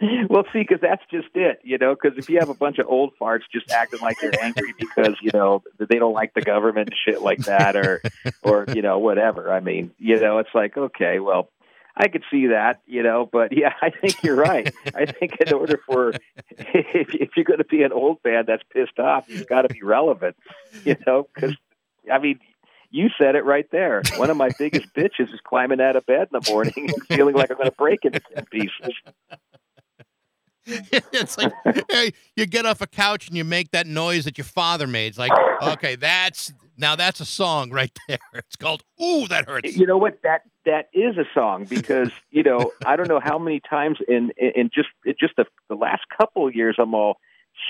well, 0.29 0.43
see, 0.53 0.59
because 0.59 0.79
that's 0.81 1.03
just 1.11 1.27
it, 1.35 1.59
you 1.63 1.77
know. 1.77 1.95
Because 1.95 2.17
if 2.17 2.29
you 2.29 2.39
have 2.39 2.49
a 2.49 2.53
bunch 2.53 2.79
of 2.79 2.87
old 2.87 3.13
farts 3.19 3.41
just 3.51 3.71
acting 3.71 3.99
like 4.01 4.17
they're 4.19 4.41
angry 4.41 4.73
because 4.77 5.15
you 5.21 5.31
know 5.33 5.63
they 5.77 5.99
don't 5.99 6.13
like 6.13 6.33
the 6.33 6.41
government 6.41 6.89
and 6.89 6.97
shit 7.05 7.21
like 7.21 7.39
that, 7.39 7.75
or 7.75 8.01
or 8.43 8.65
you 8.73 8.81
know 8.81 8.99
whatever. 8.99 9.51
I 9.51 9.59
mean, 9.59 9.91
you 9.97 10.19
know, 10.19 10.39
it's 10.39 10.53
like 10.53 10.77
okay, 10.77 11.19
well, 11.19 11.49
I 11.95 12.07
could 12.07 12.23
see 12.31 12.47
that, 12.47 12.81
you 12.85 13.03
know. 13.03 13.27
But 13.31 13.55
yeah, 13.55 13.73
I 13.81 13.89
think 13.89 14.23
you're 14.23 14.35
right. 14.35 14.73
I 14.95 15.05
think 15.05 15.37
in 15.39 15.53
order 15.53 15.79
for 15.85 16.09
if, 16.49 17.13
if 17.13 17.29
you're 17.35 17.45
going 17.45 17.59
to 17.59 17.65
be 17.65 17.83
an 17.83 17.91
old 17.91 18.21
band 18.23 18.47
that's 18.47 18.63
pissed 18.71 18.99
off, 18.99 19.25
you've 19.27 19.47
got 19.47 19.63
to 19.63 19.69
be 19.69 19.81
relevant, 19.83 20.35
you 20.83 20.95
know. 21.05 21.27
Because 21.33 21.55
I 22.11 22.19
mean. 22.19 22.39
You 22.93 23.09
said 23.19 23.33
it 23.33 23.43
right 23.43 23.65
there. 23.71 24.03
One 24.17 24.29
of 24.29 24.37
my 24.37 24.51
biggest 24.59 24.93
bitches 24.93 25.33
is 25.33 25.39
climbing 25.43 25.81
out 25.81 25.95
of 25.95 26.05
bed 26.05 26.27
in 26.31 26.39
the 26.39 26.51
morning 26.51 26.73
and 26.77 27.07
feeling 27.07 27.35
like 27.35 27.49
I'm 27.49 27.57
going 27.57 27.69
to 27.69 27.75
break 27.75 28.05
into 28.05 28.21
ten 28.33 28.45
pieces. 28.45 28.93
it's 30.65 31.37
like 31.37 31.51
hey, 31.89 32.13
you 32.37 32.45
get 32.45 32.65
off 32.67 32.81
a 32.81 32.87
couch 32.87 33.27
and 33.27 33.35
you 33.35 33.43
make 33.43 33.71
that 33.71 33.87
noise 33.87 34.25
that 34.25 34.37
your 34.37 34.45
father 34.45 34.85
made. 34.85 35.07
It's 35.07 35.17
like, 35.17 35.31
okay, 35.61 35.95
that's 35.95 36.53
now 36.77 36.95
that's 36.95 37.19
a 37.19 37.25
song 37.25 37.71
right 37.71 37.91
there. 38.07 38.19
It's 38.35 38.55
called 38.55 38.83
"Ooh, 39.01 39.27
that 39.27 39.49
hurts." 39.49 39.75
You 39.75 39.87
know 39.87 39.97
what? 39.97 40.19
That 40.21 40.43
that 40.65 40.89
is 40.93 41.17
a 41.17 41.25
song 41.33 41.65
because 41.65 42.11
you 42.29 42.43
know 42.43 42.71
I 42.85 42.95
don't 42.95 43.09
know 43.09 43.19
how 43.19 43.39
many 43.39 43.59
times 43.59 43.97
in 44.07 44.31
in 44.37 44.69
just 44.73 44.89
in 45.03 45.15
just 45.19 45.35
the, 45.35 45.45
the 45.67 45.75
last 45.75 46.03
couple 46.15 46.47
of 46.47 46.53
years 46.53 46.75
I'm 46.77 46.93
all 46.93 47.17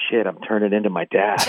shit. 0.10 0.28
I'm 0.28 0.40
turning 0.42 0.74
into 0.74 0.90
my 0.90 1.06
dad. 1.06 1.40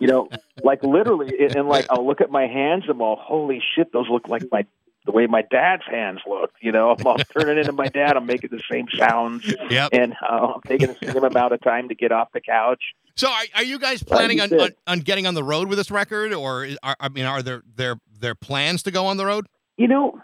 You 0.00 0.06
know, 0.06 0.28
like 0.62 0.82
literally, 0.82 1.32
and 1.54 1.68
like 1.68 1.86
I'll 1.90 2.06
look 2.06 2.20
at 2.20 2.30
my 2.30 2.46
hands. 2.46 2.82
And 2.84 2.92
I'm 2.92 3.00
all 3.02 3.16
holy 3.16 3.62
shit. 3.74 3.92
Those 3.92 4.08
look 4.08 4.28
like 4.28 4.44
my 4.52 4.66
the 5.06 5.12
way 5.12 5.26
my 5.26 5.42
dad's 5.42 5.82
hands 5.90 6.20
look. 6.26 6.50
You 6.62 6.72
know, 6.72 6.90
I'm 6.98 7.06
all 7.06 7.16
turning 7.38 7.58
into 7.58 7.72
my 7.72 7.88
dad. 7.88 8.16
I'm 8.16 8.26
making 8.26 8.50
the 8.50 8.62
same 8.70 8.86
sounds, 8.98 9.44
Yep. 9.70 9.90
and 9.92 10.14
uh, 10.26 10.54
I'm 10.54 10.60
taking 10.66 10.88
the 10.88 11.12
same 11.12 11.22
amount 11.24 11.52
of 11.52 11.60
time 11.62 11.88
to 11.88 11.94
get 11.94 12.10
off 12.12 12.28
the 12.32 12.40
couch. 12.40 12.82
So, 13.16 13.28
are, 13.30 13.42
are 13.56 13.62
you 13.64 13.78
guys 13.78 14.02
planning 14.02 14.40
on, 14.40 14.50
you 14.50 14.56
on 14.56 14.66
said. 14.68 14.74
on 14.86 14.98
getting 15.00 15.26
on 15.26 15.34
the 15.34 15.44
road 15.44 15.68
with 15.68 15.78
this 15.78 15.90
record, 15.90 16.32
or 16.32 16.64
is- 16.64 16.78
are, 16.82 16.96
I 16.98 17.08
mean, 17.10 17.26
are 17.26 17.42
there 17.42 17.62
there 17.76 17.96
there 18.18 18.34
plans 18.34 18.82
to 18.84 18.90
go 18.90 19.06
on 19.06 19.16
the 19.18 19.26
road? 19.26 19.46
You 19.76 19.88
know, 19.88 20.20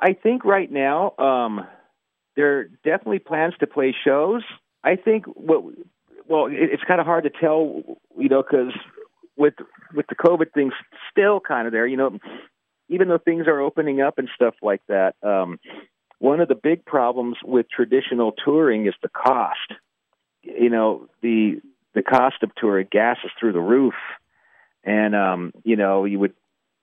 I 0.00 0.12
think 0.12 0.44
right 0.44 0.70
now 0.70 1.12
um, 1.18 1.66
there 2.36 2.58
are 2.60 2.64
definitely 2.84 3.18
plans 3.18 3.54
to 3.60 3.66
play 3.66 3.94
shows. 4.04 4.42
I 4.84 4.96
think 4.96 5.24
what 5.26 5.64
well, 6.28 6.46
it, 6.46 6.70
it's 6.72 6.82
kind 6.84 7.00
of 7.00 7.06
hard 7.06 7.24
to 7.24 7.30
tell, 7.30 7.82
you 8.18 8.28
know, 8.28 8.42
because 8.42 8.72
with 9.36 9.54
with 9.94 10.06
the 10.08 10.14
COVID 10.14 10.52
thing 10.52 10.70
still 11.10 11.40
kind 11.40 11.66
of 11.66 11.72
there, 11.72 11.86
you 11.86 11.96
know, 11.96 12.18
even 12.88 13.08
though 13.08 13.18
things 13.18 13.46
are 13.46 13.60
opening 13.60 14.00
up 14.00 14.18
and 14.18 14.28
stuff 14.34 14.54
like 14.62 14.82
that. 14.88 15.14
Um, 15.22 15.58
one 16.18 16.40
of 16.40 16.48
the 16.48 16.54
big 16.54 16.84
problems 16.84 17.36
with 17.44 17.66
traditional 17.68 18.32
touring 18.32 18.86
is 18.86 18.94
the 19.02 19.08
cost. 19.08 19.72
You 20.42 20.70
know, 20.70 21.08
the 21.22 21.60
the 21.94 22.02
cost 22.02 22.36
of 22.42 22.54
touring, 22.54 22.88
gas 22.90 23.18
is 23.24 23.30
through 23.38 23.52
the 23.52 23.60
roof, 23.60 23.94
and 24.84 25.14
um, 25.14 25.52
you 25.64 25.76
know, 25.76 26.04
you 26.04 26.18
would 26.18 26.34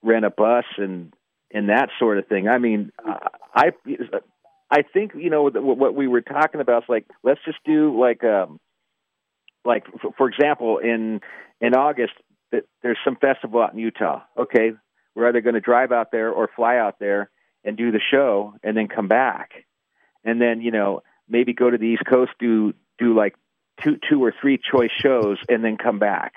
rent 0.04 0.26
a 0.26 0.30
bus 0.30 0.66
and 0.78 1.14
and 1.52 1.70
that 1.70 1.90
sort 2.00 2.18
of 2.18 2.28
thing. 2.28 2.48
I 2.48 2.58
mean, 2.58 2.92
I 3.54 3.72
I 4.70 4.82
think 4.82 5.14
you 5.16 5.30
know 5.30 5.50
what 5.50 5.96
we 5.96 6.08
were 6.08 6.22
talking 6.22 6.62
about 6.62 6.84
is 6.84 6.90
like 6.90 7.06
let's 7.24 7.42
just 7.46 7.60
do 7.66 8.00
like 8.00 8.24
um 8.24 8.60
like 9.66 9.86
f- 9.94 10.14
for 10.18 10.28
example 10.30 10.78
in 10.78 11.22
in 11.60 11.76
August 11.76 12.14
th- 12.52 12.66
there's 12.84 12.98
some 13.04 13.16
festival 13.16 13.62
out 13.62 13.74
in 13.74 13.80
Utah. 13.80 14.22
Okay, 14.38 14.72
we're 15.16 15.28
either 15.28 15.42
going 15.42 15.56
to 15.56 15.62
drive 15.62 15.92
out 15.92 16.12
there 16.12 16.32
or 16.32 16.50
fly 16.56 16.78
out 16.78 17.00
there 17.00 17.30
and 17.64 17.78
do 17.78 17.92
the 17.92 18.02
show 18.12 18.54
and 18.64 18.76
then 18.76 18.88
come 18.88 19.08
back, 19.08 19.52
and 20.24 20.42
then 20.42 20.62
you 20.62 20.72
know 20.72 21.02
maybe 21.28 21.54
go 21.54 21.70
to 21.70 21.78
the 21.78 21.86
East 21.86 22.04
Coast 22.10 22.32
do 22.40 22.74
do 23.00 23.16
like 23.16 23.36
two 23.84 23.98
two 24.10 24.24
or 24.24 24.34
three 24.40 24.60
choice 24.60 24.92
shows 24.92 25.38
and 25.50 25.64
then 25.64 25.78
come 25.78 26.00
back. 26.00 26.34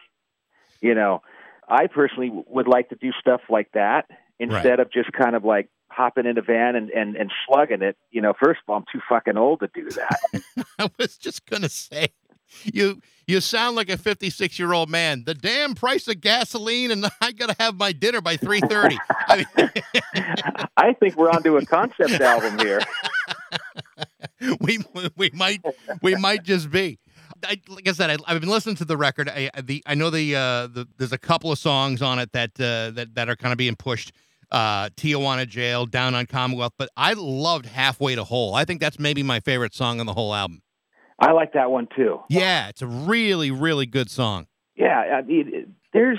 You 0.80 0.94
know, 0.94 1.22
I 1.68 1.86
personally 1.86 2.30
would 2.46 2.68
like 2.68 2.90
to 2.90 2.96
do 2.96 3.10
stuff 3.20 3.40
like 3.48 3.70
that 3.72 4.06
instead 4.38 4.80
of 4.80 4.92
just 4.92 5.12
kind 5.12 5.34
of 5.34 5.44
like 5.44 5.68
hopping 5.88 6.26
in 6.26 6.36
a 6.38 6.42
van 6.42 6.76
and, 6.76 6.90
and, 6.90 7.16
and 7.16 7.30
slugging 7.46 7.82
it. 7.82 7.96
You 8.10 8.20
know, 8.20 8.34
first 8.38 8.60
of 8.66 8.70
all, 8.70 8.76
I'm 8.76 8.84
too 8.92 9.00
fucking 9.08 9.36
old 9.36 9.60
to 9.60 9.70
do 9.72 9.88
that. 9.90 10.18
I 10.78 10.90
was 10.98 11.16
just 11.16 11.46
gonna 11.46 11.68
say, 11.68 12.08
you 12.62 13.00
you 13.26 13.40
sound 13.40 13.76
like 13.76 13.88
a 13.88 13.96
56 13.96 14.58
year 14.58 14.72
old 14.72 14.90
man. 14.90 15.24
The 15.24 15.34
damn 15.34 15.74
price 15.74 16.08
of 16.08 16.20
gasoline, 16.20 16.90
and 16.90 17.06
I 17.20 17.32
gotta 17.32 17.56
have 17.58 17.76
my 17.76 17.92
dinner 17.92 18.20
by 18.20 18.36
3:30. 18.36 18.96
I 19.28 19.36
mean, 19.36 19.70
I 20.76 20.92
think 20.94 21.16
we're 21.16 21.30
onto 21.30 21.56
a 21.56 21.64
concept 21.64 22.20
album 22.20 22.58
here. 22.58 22.80
we 24.60 24.78
we 25.16 25.30
might 25.32 25.62
we 26.02 26.14
might 26.16 26.42
just 26.42 26.70
be. 26.70 26.98
I, 27.46 27.60
like 27.68 27.86
I 27.86 27.92
said, 27.92 28.10
I, 28.26 28.32
have 28.32 28.40
been 28.40 28.50
listening 28.50 28.76
to 28.76 28.84
the 28.84 28.96
record. 28.96 29.28
I 29.28 29.50
the 29.62 29.82
I 29.86 29.94
know 29.94 30.10
the 30.10 30.34
uh, 30.34 30.66
the 30.66 30.86
there's 30.98 31.12
a 31.12 31.18
couple 31.18 31.52
of 31.52 31.58
songs 31.58 32.02
on 32.02 32.18
it 32.18 32.32
that 32.32 32.50
uh, 32.60 32.90
that 32.92 33.14
that 33.14 33.28
are 33.28 33.36
kind 33.36 33.52
of 33.52 33.58
being 33.58 33.76
pushed. 33.76 34.12
Uh, 34.50 34.88
Tijuana 34.90 35.48
Jail, 35.48 35.84
Down 35.84 36.14
on 36.14 36.26
Commonwealth, 36.26 36.74
but 36.78 36.88
I 36.96 37.14
loved 37.14 37.66
Halfway 37.66 38.14
to 38.14 38.22
Whole. 38.22 38.54
I 38.54 38.64
think 38.64 38.80
that's 38.80 39.00
maybe 39.00 39.24
my 39.24 39.40
favorite 39.40 39.74
song 39.74 39.98
on 39.98 40.06
the 40.06 40.12
whole 40.12 40.32
album. 40.32 40.62
I 41.18 41.32
like 41.32 41.52
that 41.52 41.70
one 41.70 41.88
too. 41.94 42.20
Yeah, 42.28 42.68
it's 42.68 42.82
a 42.82 42.86
really 42.86 43.50
really 43.50 43.86
good 43.86 44.10
song. 44.10 44.46
Yeah, 44.76 44.98
I 44.98 45.22
mean, 45.22 45.74
there's 45.92 46.18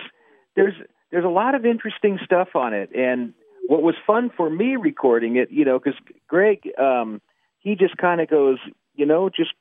there's 0.56 0.74
there's 1.12 1.26
a 1.26 1.30
lot 1.30 1.56
of 1.56 1.66
interesting 1.66 2.20
stuff 2.24 2.50
on 2.56 2.74
it, 2.74 2.90
and 2.96 3.34
what 3.68 3.82
was 3.82 3.96
fun 4.06 4.32
for 4.36 4.50
me 4.50 4.76
recording 4.76 5.38
it, 5.38 5.52
you 5.52 5.66
know, 5.66 5.80
because 5.80 6.00
Greg, 6.28 6.70
um, 6.78 7.22
he 7.60 7.76
just 7.76 7.98
kind 7.98 8.22
of 8.22 8.30
goes, 8.30 8.58
you 8.96 9.06
know, 9.06 9.30
just 9.30 9.54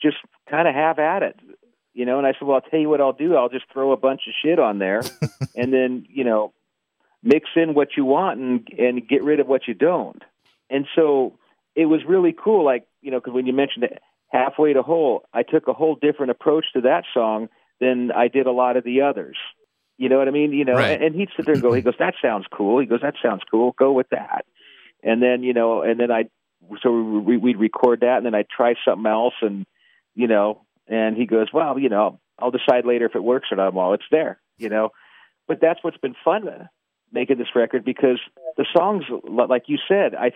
just 0.00 0.16
kind 0.50 0.66
of 0.66 0.74
have 0.74 0.98
at 0.98 1.22
it, 1.22 1.38
you 1.94 2.04
know. 2.04 2.18
And 2.18 2.26
I 2.26 2.32
said, 2.32 2.42
well, 2.42 2.56
I'll 2.56 2.70
tell 2.70 2.80
you 2.80 2.88
what 2.88 3.00
I'll 3.00 3.12
do. 3.12 3.36
I'll 3.36 3.48
just 3.48 3.66
throw 3.72 3.92
a 3.92 3.96
bunch 3.96 4.22
of 4.26 4.34
shit 4.42 4.58
on 4.58 4.78
there, 4.78 5.02
and 5.56 5.72
then 5.72 6.06
you 6.08 6.24
know, 6.24 6.52
mix 7.22 7.48
in 7.56 7.74
what 7.74 7.96
you 7.96 8.04
want 8.04 8.40
and 8.40 8.68
and 8.78 9.08
get 9.08 9.22
rid 9.22 9.40
of 9.40 9.46
what 9.46 9.68
you 9.68 9.74
don't. 9.74 10.22
And 10.68 10.86
so 10.94 11.38
it 11.74 11.86
was 11.86 12.00
really 12.06 12.32
cool, 12.32 12.64
like 12.64 12.86
you 13.00 13.10
know, 13.10 13.20
because 13.20 13.34
when 13.34 13.46
you 13.46 13.52
mentioned 13.52 13.84
it, 13.84 14.02
halfway 14.32 14.72
to 14.72 14.82
whole, 14.82 15.24
I 15.32 15.42
took 15.42 15.68
a 15.68 15.72
whole 15.72 15.94
different 15.94 16.30
approach 16.30 16.64
to 16.72 16.80
that 16.82 17.04
song 17.12 17.48
than 17.80 18.10
I 18.10 18.28
did 18.28 18.46
a 18.46 18.52
lot 18.52 18.76
of 18.76 18.84
the 18.84 19.02
others. 19.02 19.36
You 19.98 20.08
know 20.08 20.18
what 20.18 20.26
I 20.26 20.30
mean? 20.30 20.52
You 20.52 20.64
know, 20.64 20.74
Right. 20.74 20.92
and, 20.92 21.02
and 21.04 21.14
he'd 21.14 21.28
sit 21.36 21.44
there 21.44 21.54
and 21.54 21.62
go, 21.62 21.72
he 21.74 21.82
goes, 21.82 21.94
that 21.98 22.14
sounds 22.22 22.46
cool. 22.52 22.80
He 22.80 22.86
goes, 22.86 23.02
that 23.02 23.14
sounds 23.22 23.42
cool. 23.50 23.74
Go 23.78 23.92
with 23.92 24.08
that. 24.10 24.46
And 25.02 25.22
then, 25.22 25.42
you 25.42 25.52
know, 25.52 25.82
and 25.82 26.00
then 26.00 26.10
I, 26.10 26.24
so 26.82 26.90
we, 26.92 27.36
we'd 27.36 27.58
record 27.58 28.00
that 28.00 28.16
and 28.18 28.26
then 28.26 28.34
I'd 28.34 28.48
try 28.48 28.74
something 28.84 29.06
else 29.06 29.34
and, 29.42 29.66
you 30.14 30.28
know, 30.28 30.62
and 30.88 31.16
he 31.16 31.26
goes, 31.26 31.48
well, 31.52 31.78
you 31.78 31.88
know, 31.88 32.18
I'll 32.38 32.50
decide 32.50 32.86
later 32.86 33.06
if 33.06 33.14
it 33.14 33.22
works 33.22 33.48
or 33.50 33.56
not. 33.56 33.74
Well, 33.74 33.92
it's 33.94 34.04
there, 34.10 34.40
you 34.58 34.68
know, 34.68 34.90
but 35.46 35.58
that's 35.60 35.82
what's 35.82 35.96
been 35.98 36.14
fun 36.24 36.48
uh, 36.48 36.66
making 37.12 37.38
this 37.38 37.54
record 37.54 37.84
because 37.84 38.20
the 38.56 38.66
songs, 38.74 39.04
like 39.28 39.64
you 39.66 39.78
said, 39.88 40.14
I, 40.14 40.32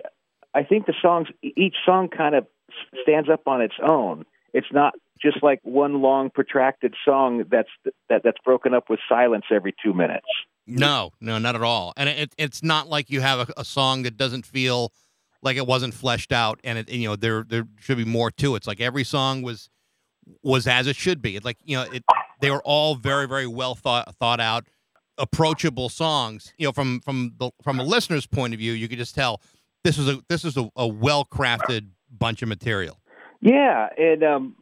I 0.54 0.62
think 0.64 0.86
the 0.86 0.94
songs, 1.00 1.28
each 1.42 1.76
song 1.84 2.08
kind 2.08 2.34
of 2.34 2.46
stands 3.02 3.28
up 3.28 3.46
on 3.46 3.60
its 3.62 3.74
own. 3.86 4.24
It's 4.52 4.66
not 4.72 4.94
just 5.20 5.42
like 5.42 5.60
one 5.62 6.02
long 6.02 6.30
protracted 6.30 6.94
song 7.04 7.44
that's 7.50 7.68
that 8.08 8.22
that's 8.24 8.38
broken 8.44 8.74
up 8.74 8.90
with 8.90 9.00
silence 9.08 9.44
every 9.50 9.74
two 9.82 9.94
minutes. 9.94 10.26
No, 10.66 11.12
no, 11.20 11.38
not 11.38 11.54
at 11.54 11.62
all. 11.62 11.92
And 11.96 12.08
it, 12.08 12.34
it's 12.36 12.62
not 12.62 12.88
like 12.88 13.08
you 13.08 13.20
have 13.20 13.48
a, 13.48 13.52
a 13.58 13.64
song 13.64 14.02
that 14.02 14.16
doesn't 14.16 14.44
feel 14.44 14.92
like 15.42 15.56
it 15.56 15.66
wasn't 15.66 15.94
fleshed 15.94 16.32
out, 16.32 16.60
and 16.64 16.78
it, 16.78 16.90
you 16.90 17.08
know, 17.08 17.16
there 17.16 17.44
there 17.48 17.66
should 17.78 17.98
be 17.98 18.04
more 18.04 18.30
to 18.32 18.54
it. 18.54 18.58
It's 18.58 18.66
like 18.66 18.80
every 18.80 19.04
song 19.04 19.42
was 19.42 19.68
was 20.42 20.66
as 20.66 20.86
it 20.86 20.96
should 20.96 21.22
be. 21.22 21.36
It's 21.36 21.44
like 21.44 21.58
you 21.64 21.76
know, 21.76 21.82
it 21.82 22.02
they 22.40 22.50
were 22.50 22.62
all 22.64 22.96
very 22.96 23.26
very 23.28 23.46
well 23.46 23.74
thought 23.74 24.14
thought 24.16 24.40
out, 24.40 24.66
approachable 25.18 25.88
songs. 25.88 26.52
You 26.58 26.66
know, 26.66 26.72
from 26.72 27.00
from 27.00 27.34
the 27.38 27.50
from 27.62 27.78
a 27.78 27.84
listener's 27.84 28.26
point 28.26 28.52
of 28.52 28.58
view, 28.58 28.72
you 28.72 28.88
could 28.88 28.98
just 28.98 29.14
tell 29.14 29.40
this 29.84 29.98
is 29.98 30.08
a 30.08 30.20
this 30.28 30.44
is 30.44 30.56
a, 30.56 30.68
a 30.76 30.86
well 30.86 31.24
crafted 31.24 31.90
bunch 32.18 32.42
of 32.42 32.48
material. 32.48 32.98
Yeah, 33.40 33.88
and 33.96 34.22
um, 34.22 34.56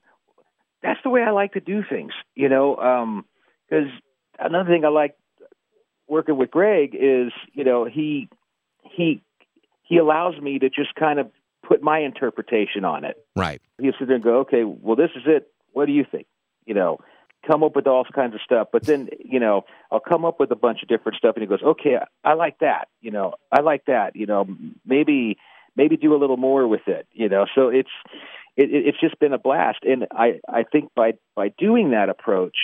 that's 0.83 1.01
the 1.03 1.11
way 1.11 1.23
I 1.23 1.31
like 1.31 1.53
to 1.53 1.61
do 1.61 1.83
things, 1.88 2.12
you 2.35 2.49
know. 2.49 3.25
Because 3.69 3.88
another 4.38 4.69
thing 4.69 4.85
I 4.85 4.88
like 4.88 5.17
working 6.09 6.37
with 6.37 6.51
Greg 6.51 6.95
is, 6.95 7.33
you 7.53 7.64
know, 7.64 7.85
he 7.85 8.29
he 8.83 9.23
he 9.83 9.99
allows 9.99 10.40
me 10.40 10.59
to 10.59 10.69
just 10.69 10.95
kind 10.95 11.19
of 11.19 11.31
put 11.67 11.83
my 11.83 12.01
interpretation 12.01 12.85
on 12.85 13.05
it. 13.05 13.17
Right. 13.35 13.61
He'll 13.81 13.93
sit 13.99 14.07
there 14.07 14.17
and 14.17 14.25
go, 14.25 14.40
okay, 14.40 14.64
well, 14.64 14.97
this 14.97 15.11
is 15.17 15.23
it. 15.27 15.49
What 15.73 15.87
do 15.87 15.93
you 15.93 16.05
think? 16.11 16.27
You 16.67 16.75
know, 16.75 16.99
come 17.47 17.62
up 17.62 17.77
with 17.77 17.87
all 17.87 18.05
kinds 18.14 18.35
of 18.35 18.40
stuff. 18.45 18.69
But 18.73 18.85
then, 18.85 19.09
you 19.19 19.40
know, 19.40 19.64
I'll 19.90 20.01
come 20.01 20.25
up 20.25 20.40
with 20.40 20.51
a 20.51 20.57
bunch 20.57 20.83
of 20.83 20.88
different 20.88 21.19
stuff, 21.19 21.37
and 21.37 21.43
he 21.43 21.49
goes, 21.49 21.62
okay, 21.62 21.97
I, 21.97 22.31
I 22.31 22.35
like 22.35 22.59
that. 22.61 22.88
You 23.01 23.11
know, 23.11 23.35
I 23.53 23.61
like 23.61 23.87
that. 23.87 24.17
You 24.17 24.27
know, 24.27 24.47
maybe 24.85 25.38
maybe 25.77 25.97
do 25.97 26.15
a 26.15 26.19
little 26.19 26.37
more 26.37 26.67
with 26.67 26.87
it. 26.87 27.07
You 27.13 27.29
know, 27.29 27.47
so 27.55 27.69
it's 27.69 27.91
it, 28.57 28.71
it- 28.71 28.87
it's 28.87 29.01
just 29.01 29.19
been 29.19 29.33
a 29.33 29.39
blast, 29.39 29.79
and 29.83 30.07
I 30.11 30.41
I 30.49 30.65
think 30.65 30.91
by 30.95 31.15
by 31.35 31.49
doing 31.59 31.91
that 31.91 32.09
approach, 32.09 32.57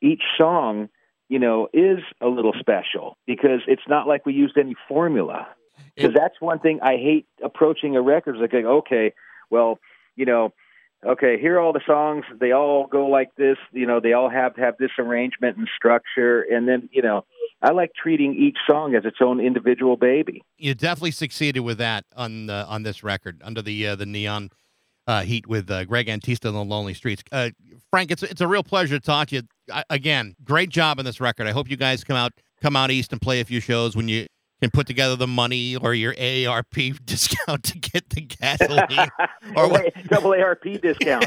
each 0.00 0.22
song, 0.38 0.88
you 1.28 1.38
know, 1.38 1.68
is 1.72 1.98
a 2.20 2.28
little 2.28 2.52
special 2.58 3.16
because 3.26 3.60
it's 3.66 3.86
not 3.88 4.06
like 4.06 4.26
we 4.26 4.34
used 4.34 4.56
any 4.58 4.74
formula. 4.88 5.46
Because 5.96 6.12
that's 6.14 6.40
one 6.40 6.58
thing 6.60 6.80
I 6.82 6.96
hate 6.96 7.26
approaching 7.42 7.96
a 7.96 8.02
record. 8.02 8.36
Is 8.36 8.40
like, 8.42 8.54
okay, 8.54 9.12
well, 9.50 9.78
you 10.16 10.24
know, 10.24 10.52
okay, 11.06 11.38
here 11.40 11.56
are 11.56 11.60
all 11.60 11.72
the 11.72 11.80
songs. 11.86 12.24
They 12.40 12.52
all 12.52 12.86
go 12.86 13.06
like 13.06 13.34
this. 13.36 13.56
You 13.72 13.86
know, 13.86 14.00
they 14.00 14.12
all 14.12 14.30
have 14.30 14.56
have 14.56 14.76
this 14.78 14.90
arrangement 14.98 15.56
and 15.56 15.68
structure. 15.76 16.42
And 16.42 16.68
then, 16.68 16.88
you 16.92 17.02
know, 17.02 17.24
I 17.62 17.72
like 17.72 17.92
treating 17.94 18.34
each 18.34 18.58
song 18.68 18.94
as 18.94 19.04
its 19.04 19.18
own 19.20 19.40
individual 19.40 19.96
baby. 19.96 20.42
you 20.58 20.74
definitely 20.74 21.12
succeeded 21.12 21.60
with 21.60 21.78
that 21.78 22.04
on 22.16 22.50
on 22.50 22.82
this 22.82 23.02
record 23.02 23.40
under 23.44 23.62
the 23.62 23.86
uh, 23.88 23.96
the 23.96 24.06
neon 24.06 24.50
uh, 25.06 25.22
heat 25.22 25.46
with 25.46 25.70
uh, 25.70 25.84
Greg 25.84 26.06
Antista 26.06 26.46
and 26.46 26.54
the 26.54 26.64
Lonely 26.64 26.94
Streets. 26.94 27.22
Uh, 27.30 27.50
Frank, 27.90 28.10
it's 28.10 28.22
it's 28.22 28.40
a 28.40 28.48
real 28.48 28.62
pleasure 28.62 28.98
to 28.98 29.04
talk 29.04 29.28
to 29.28 29.36
you 29.36 29.42
I, 29.72 29.84
again. 29.90 30.34
Great 30.44 30.70
job 30.70 30.98
on 30.98 31.04
this 31.04 31.20
record. 31.20 31.46
I 31.46 31.52
hope 31.52 31.70
you 31.70 31.76
guys 31.76 32.04
come 32.04 32.16
out 32.16 32.32
come 32.60 32.76
out 32.76 32.90
east 32.90 33.12
and 33.12 33.20
play 33.20 33.40
a 33.40 33.44
few 33.44 33.60
shows 33.60 33.96
when 33.96 34.08
you 34.08 34.26
can 34.64 34.70
put 34.70 34.86
together 34.86 35.14
the 35.16 35.26
money 35.26 35.76
or 35.76 35.94
your 35.94 36.14
AARP 36.14 36.98
discount 37.06 37.62
to 37.64 37.78
get 37.78 38.10
the 38.10 38.22
gasoline. 38.22 39.10
Or 39.56 39.68
what- 39.68 39.92
double 40.08 40.30
AARP 40.30 40.80
discount. 40.80 41.26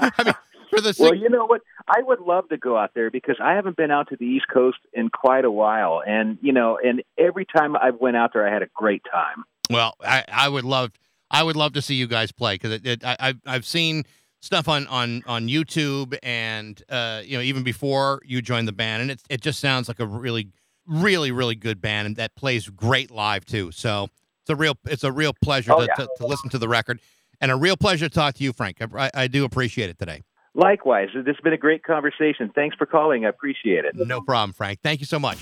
I 0.00 0.24
mean, 0.24 0.34
for 0.68 0.80
the 0.80 0.94
well, 0.98 1.14
you 1.14 1.28
know 1.28 1.46
what? 1.46 1.62
I 1.86 2.02
would 2.02 2.20
love 2.20 2.48
to 2.48 2.56
go 2.56 2.76
out 2.76 2.90
there 2.94 3.10
because 3.10 3.36
I 3.40 3.52
haven't 3.52 3.76
been 3.76 3.90
out 3.90 4.08
to 4.08 4.16
the 4.16 4.26
East 4.26 4.46
Coast 4.52 4.78
in 4.92 5.10
quite 5.10 5.44
a 5.44 5.50
while, 5.50 6.02
and 6.06 6.38
you 6.42 6.52
know, 6.52 6.78
and 6.82 7.02
every 7.16 7.44
time 7.46 7.76
I 7.76 7.90
went 7.90 8.16
out 8.16 8.32
there, 8.32 8.46
I 8.46 8.52
had 8.52 8.62
a 8.62 8.68
great 8.74 9.02
time. 9.10 9.44
Well, 9.70 9.94
I, 10.04 10.24
I 10.30 10.48
would 10.48 10.64
love 10.64 10.90
I 11.30 11.42
would 11.42 11.56
love 11.56 11.74
to 11.74 11.82
see 11.82 11.94
you 11.94 12.06
guys 12.06 12.32
play 12.32 12.54
because 12.54 12.72
it, 12.72 12.86
it, 12.86 13.04
I 13.04 13.16
I've, 13.20 13.40
I've 13.46 13.64
seen 13.64 14.04
stuff 14.40 14.68
on 14.68 14.86
on 14.88 15.22
on 15.26 15.46
YouTube 15.46 16.18
and 16.22 16.82
uh, 16.88 17.22
you 17.24 17.36
know 17.36 17.42
even 17.42 17.62
before 17.62 18.20
you 18.24 18.42
joined 18.42 18.66
the 18.66 18.72
band 18.72 19.02
and 19.02 19.10
it 19.10 19.22
it 19.30 19.40
just 19.40 19.60
sounds 19.60 19.88
like 19.88 20.00
a 20.00 20.06
really 20.06 20.48
really 20.86 21.30
really 21.30 21.54
good 21.54 21.80
band 21.80 22.06
and 22.06 22.16
that 22.16 22.34
plays 22.34 22.68
great 22.68 23.10
live 23.10 23.44
too. 23.44 23.70
So 23.72 24.08
it's 24.42 24.50
a 24.50 24.56
real 24.56 24.76
it's 24.84 25.04
a 25.04 25.12
real 25.12 25.32
pleasure 25.42 25.72
Oh, 25.72 25.80
to, 25.80 25.86
yeah. 25.86 25.94
to, 25.94 26.08
to 26.18 26.26
listen 26.26 26.50
to 26.50 26.58
the 26.58 26.68
record 26.68 27.00
and 27.40 27.50
a 27.50 27.56
real 27.56 27.76
pleasure 27.76 28.08
to 28.08 28.14
talk 28.14 28.34
to 28.34 28.44
you, 28.44 28.52
Frank. 28.52 28.78
I, 28.80 28.86
I, 29.06 29.10
I 29.14 29.26
do 29.28 29.44
appreciate 29.44 29.90
it 29.90 29.98
today. 29.98 30.22
Likewise, 30.54 31.08
this 31.14 31.24
has 31.26 31.36
been 31.42 31.54
a 31.54 31.58
great 31.58 31.82
conversation. 31.82 32.50
Thanks 32.54 32.76
for 32.76 32.84
calling. 32.84 33.24
I 33.24 33.30
appreciate 33.30 33.84
it. 33.86 33.94
No 33.96 34.20
problem, 34.20 34.52
Frank. 34.52 34.80
Thank 34.82 35.00
you 35.00 35.06
so 35.06 35.18
much. 35.18 35.38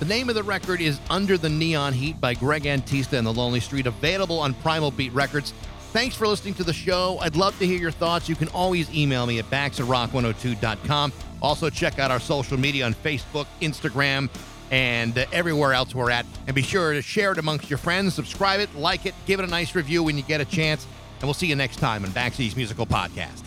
The 0.00 0.04
name 0.04 0.28
of 0.28 0.34
the 0.34 0.42
record 0.42 0.80
is 0.80 0.98
Under 1.08 1.38
the 1.38 1.48
Neon 1.48 1.92
Heat 1.92 2.20
by 2.20 2.34
Greg 2.34 2.64
Antista 2.64 3.16
and 3.16 3.26
the 3.26 3.32
Lonely 3.32 3.60
Street, 3.60 3.86
available 3.86 4.38
on 4.40 4.52
Primal 4.54 4.90
Beat 4.90 5.12
Records. 5.12 5.54
Thanks 5.96 6.14
for 6.14 6.28
listening 6.28 6.52
to 6.56 6.62
the 6.62 6.74
show. 6.74 7.16
I'd 7.22 7.36
love 7.36 7.58
to 7.58 7.66
hear 7.66 7.78
your 7.78 7.90
thoughts. 7.90 8.28
You 8.28 8.36
can 8.36 8.48
always 8.48 8.94
email 8.94 9.24
me 9.24 9.38
at 9.38 9.48
bax 9.48 9.80
at 9.80 9.86
rock102.com. 9.86 11.10
Also, 11.40 11.70
check 11.70 11.98
out 11.98 12.10
our 12.10 12.20
social 12.20 12.58
media 12.58 12.84
on 12.84 12.92
Facebook, 12.92 13.46
Instagram, 13.62 14.28
and 14.70 15.16
uh, 15.16 15.24
everywhere 15.32 15.72
else 15.72 15.94
we're 15.94 16.10
at. 16.10 16.26
And 16.46 16.54
be 16.54 16.60
sure 16.60 16.92
to 16.92 17.00
share 17.00 17.32
it 17.32 17.38
amongst 17.38 17.70
your 17.70 17.78
friends, 17.78 18.12
subscribe 18.12 18.60
it, 18.60 18.74
like 18.74 19.06
it, 19.06 19.14
give 19.24 19.40
it 19.40 19.44
a 19.44 19.50
nice 19.50 19.74
review 19.74 20.02
when 20.02 20.18
you 20.18 20.22
get 20.22 20.42
a 20.42 20.44
chance. 20.44 20.86
And 21.14 21.22
we'll 21.22 21.32
see 21.32 21.46
you 21.46 21.56
next 21.56 21.78
time 21.78 22.04
on 22.04 22.10
Baxi's 22.10 22.56
Musical 22.56 22.84
Podcast. 22.84 23.45